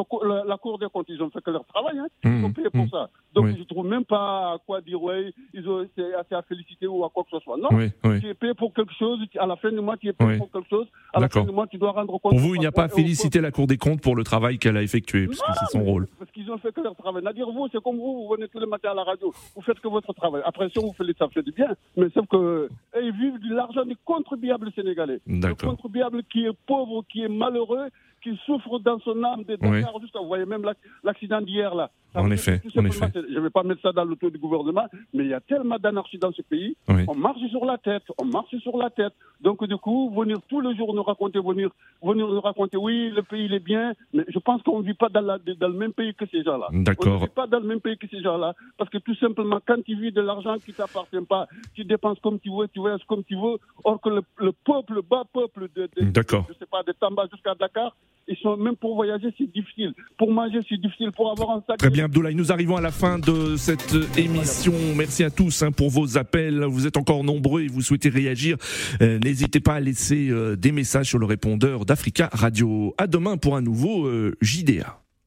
la, 0.46 0.58
Cour 0.58 0.78
des 0.78 0.88
comptes, 0.92 1.06
ils 1.08 1.22
ont 1.24 1.30
fait 1.30 1.42
que 1.42 1.52
leur 1.52 1.66
travail, 1.66 1.98
hein. 1.98 2.08
ils 2.26 2.44
ont 2.44 2.52
payé 2.52 2.70
pour 2.70 2.90
ça. 2.90 3.10
Donc, 3.34 3.48
je 3.48 3.60
ne 3.60 3.64
trouve 3.64 3.86
même 3.88 4.04
pas 4.04 4.54
à 4.54 4.58
quoi 4.66 4.82
dire, 4.82 5.02
ouais, 5.02 5.34
ils 5.54 5.68
ont 5.70 5.88
assez 6.20 6.36
à 6.36 6.42
féliciter 6.42 6.88
ou 6.88 7.06
à 7.06 7.10
quoi 7.10 7.24
que 7.24 7.30
ce 7.32 7.40
soit. 7.40 7.56
Non, 7.58 7.70
tu 7.70 8.28
es 8.28 8.34
payé 8.34 8.54
pour 8.54 8.74
quelque 8.74 8.94
chose, 8.94 9.20
à 9.38 9.46
la 9.46 9.56
fin 9.56 9.72
du 9.72 9.80
mois, 9.90 9.98
tu 9.98 10.08
es 10.08 10.14
payé 10.14 10.38
pour 10.38 10.52
quelque 10.52 10.70
chose, 10.70 10.88
à 11.14 11.20
la 11.20 11.30
fin 11.30 11.44
du 11.44 11.52
mois, 11.52 11.68
tu 11.68 11.78
dois 11.78 11.92
rendre 11.92 12.18
compte. 12.20 12.32
Pour 12.32 12.40
vous, 12.40 12.56
il 12.56 12.60
n'y 12.60 12.68
a 12.68 12.72
pas 12.72 12.84
à 12.84 12.90
féliciter 12.90 13.42
la 13.42 13.52
Cour 13.52 13.68
des 13.68 13.78
comptes 13.78 14.02
pour 14.02 14.16
le 14.16 14.24
travail 14.24 14.58
qu'elle 14.60 14.78
a 14.78 14.84
effectué, 14.84 15.28
parce 15.28 15.42
que 15.42 15.54
c'est 15.60 15.78
son 15.78 15.84
rôle. 15.84 16.08
Parce 16.20 16.32
qu'ils 16.32 16.50
ont 16.52 16.58
fait 16.58 16.74
que 16.74 16.82
leur 16.82 16.96
travail. 16.96 17.22
C'est-à-dire, 17.24 17.50
vous, 17.50 17.68
c'est 17.72 17.82
comme 17.82 17.98
vous, 17.98 18.14
vous 18.20 18.36
venez 18.36 18.48
tous 18.48 18.60
les 18.60 18.66
matins 18.66 18.92
à 18.92 18.96
la 18.96 19.04
radio, 19.04 19.34
vous 19.56 19.62
faites 19.62 19.80
que 19.80 19.88
votre 19.88 20.14
travail. 20.14 20.42
Après, 20.46 20.70
si 20.70 20.80
vous 20.80 20.94
faites 20.94 21.08
ça 21.18 21.28
fait 21.30 21.42
du 21.42 21.52
bien, 21.52 21.76
mais 21.98 22.08
sauf 22.14 22.28
que 22.28 22.70
ils 23.02 23.12
vivent 23.12 23.40
de 23.40 23.56
l'argent 23.56 23.86
du 23.86 23.96
contribuable 24.06 24.72
sénégalais. 24.76 25.20
Le 25.26 25.54
contribuable 25.54 26.24
qui 26.32 26.46
est 26.46 26.58
pauvre, 26.68 27.04
qui 27.12 27.24
est 27.24 27.28
malheureux, 27.28 27.88
qui 28.22 28.38
souffre 28.46 28.80
dans 28.80 29.00
son 29.00 29.24
âme 29.24 29.44
de 29.44 29.58
Vous 29.62 30.28
voyez 30.28 30.46
même 30.46 30.66
l'accident 31.04 31.42
d'hier 31.42 31.74
là. 31.76 31.90
en 32.16 32.30
effet, 32.32 32.62
en 32.76 32.86
effet. 32.86 33.12
Je 33.14 33.36
ne 33.36 33.40
vais 33.40 33.50
pas 33.50 33.64
mettre 33.64 33.82
ça 33.82 33.92
dans 33.92 34.06
le 34.06 34.16
taux 34.16 34.30
du 34.30 34.38
gouvernement, 34.38 34.86
mais 35.14 35.26
il 35.26 35.30
y 35.30 35.34
a 35.34 35.40
tellement 35.40 35.78
d'anarchie 35.78 36.18
dans 36.18 36.32
ce 36.32 36.42
pays. 36.42 36.76
On 36.88 37.16
marche 37.16 37.40
sur 37.50 37.66
la 37.66 37.78
tête, 37.78 38.04
on 38.18 38.26
marche 38.26 38.56
sur 38.58 38.78
la 38.78 38.90
tête. 38.90 39.14
Donc 39.42 39.64
du 39.66 39.78
coup, 39.78 40.14
venir 40.16 40.38
tous 40.48 40.62
les 40.62 40.76
jours 40.76 40.94
nous 40.94 41.04
raconter, 41.04 41.40
venir, 41.40 41.70
venir 42.04 42.28
nous 42.28 42.42
raconter, 42.42 42.78
oui, 42.78 43.10
le 43.10 43.24
pays 43.24 43.46
il 43.46 43.54
est 43.54 43.64
bien, 43.64 43.94
mais 44.14 44.26
je 44.28 44.40
pense 44.40 44.62
qu'on 44.64 44.80
ne 44.80 44.86
vit 44.86 44.94
pas 44.94 45.10
dans, 45.10 45.22
la, 45.22 45.38
dans, 45.38 45.68
le 45.68 45.78
même 45.78 45.94
pays 45.94 46.14
que 46.14 46.26
ces 46.26 46.44
gens-là. 46.44 46.68
D'accord. 46.72 47.14
On 47.14 47.16
ne 47.16 47.26
vit 47.26 47.34
pas 47.34 47.48
dans 47.48 47.60
le 47.60 47.68
même 47.68 47.80
pays 47.80 47.98
que 47.98 48.08
ces 48.08 48.22
gens-là, 48.22 48.54
parce 48.78 48.90
que 48.90 48.98
tout 48.98 49.16
simplement, 49.16 49.60
quand 49.66 49.82
tu 49.84 49.96
vis 49.96 50.12
de 50.12 50.22
l'argent 50.22 50.58
qui 50.58 50.72
ne 50.72 50.76
t'appartient 50.76 51.26
pas, 51.28 51.48
tu 51.74 51.86
dépenses 51.86 52.20
comme 52.20 52.40
tu 52.40 52.50
veux, 52.50 52.68
tu 52.68 52.80
voyages 52.80 53.04
comme 53.08 53.24
tu 53.24 53.36
veux, 53.36 53.58
or 53.84 54.02
que 54.02 54.10
le, 54.10 54.52
peuple, 54.52 54.96
le 54.96 55.02
bas 55.02 55.24
peuple 55.32 55.70
de, 55.76 55.90
de, 55.96 56.12
de 56.12 56.24
je 56.50 56.54
sais 56.54 56.66
pas, 56.66 56.84
de 56.84 56.92
Tamba 56.92 57.28
jusqu'à 57.32 57.56
Dakar, 57.56 57.96
ils 58.30 58.38
sont, 58.38 58.56
même 58.58 58.76
pour 58.76 58.96
voyager, 58.96 59.34
c'est 59.38 59.52
difficile. 59.52 59.94
Pour 60.18 60.32
manger, 60.32 60.60
c'est 60.70 60.80
difficile. 60.80 61.12
Pour 61.16 61.32
avoir 61.32 61.58
un 61.58 61.64
sac. 61.66 61.78
Très 61.78 61.90
bien, 61.90 62.06
Abdoulaye. 62.06 62.36
Nous 62.36 62.52
arrivons 62.52 62.78
à 62.78 62.82
la 62.82 62.92
fin 62.92 63.18
de 63.18 63.56
cette 63.56 63.96
émission. 64.18 64.74
Merci 64.96 65.24
à 65.24 65.32
tous 65.32 65.64
hein, 65.64 65.72
pour 65.72 65.90
vos 65.90 66.18
appels. 66.18 66.64
Vous 66.66 66.86
êtes 66.86 66.98
encore 66.98 67.24
nombreux 67.24 67.64
et 67.64 67.68
vous 67.68 67.82
souhaitez 67.82 68.10
réagir. 68.10 68.58
Euh, 69.02 69.18
n'hésitez 69.20 69.60
pas 69.60 69.76
à 69.76 69.80
laisser 69.80 70.30
euh, 70.30 70.56
des 70.56 70.72
messages 70.72 71.08
sur 71.08 71.18
le 71.18 71.26
répondeur 71.26 71.86
d'Africa 71.86 72.30
Radio. 72.32 72.94
À 73.00 73.08
demain 73.08 73.38
pour 73.38 73.56
un 73.56 73.62
nouveau 73.62 74.06
euh, 74.06 74.36
JDA. 74.42 74.99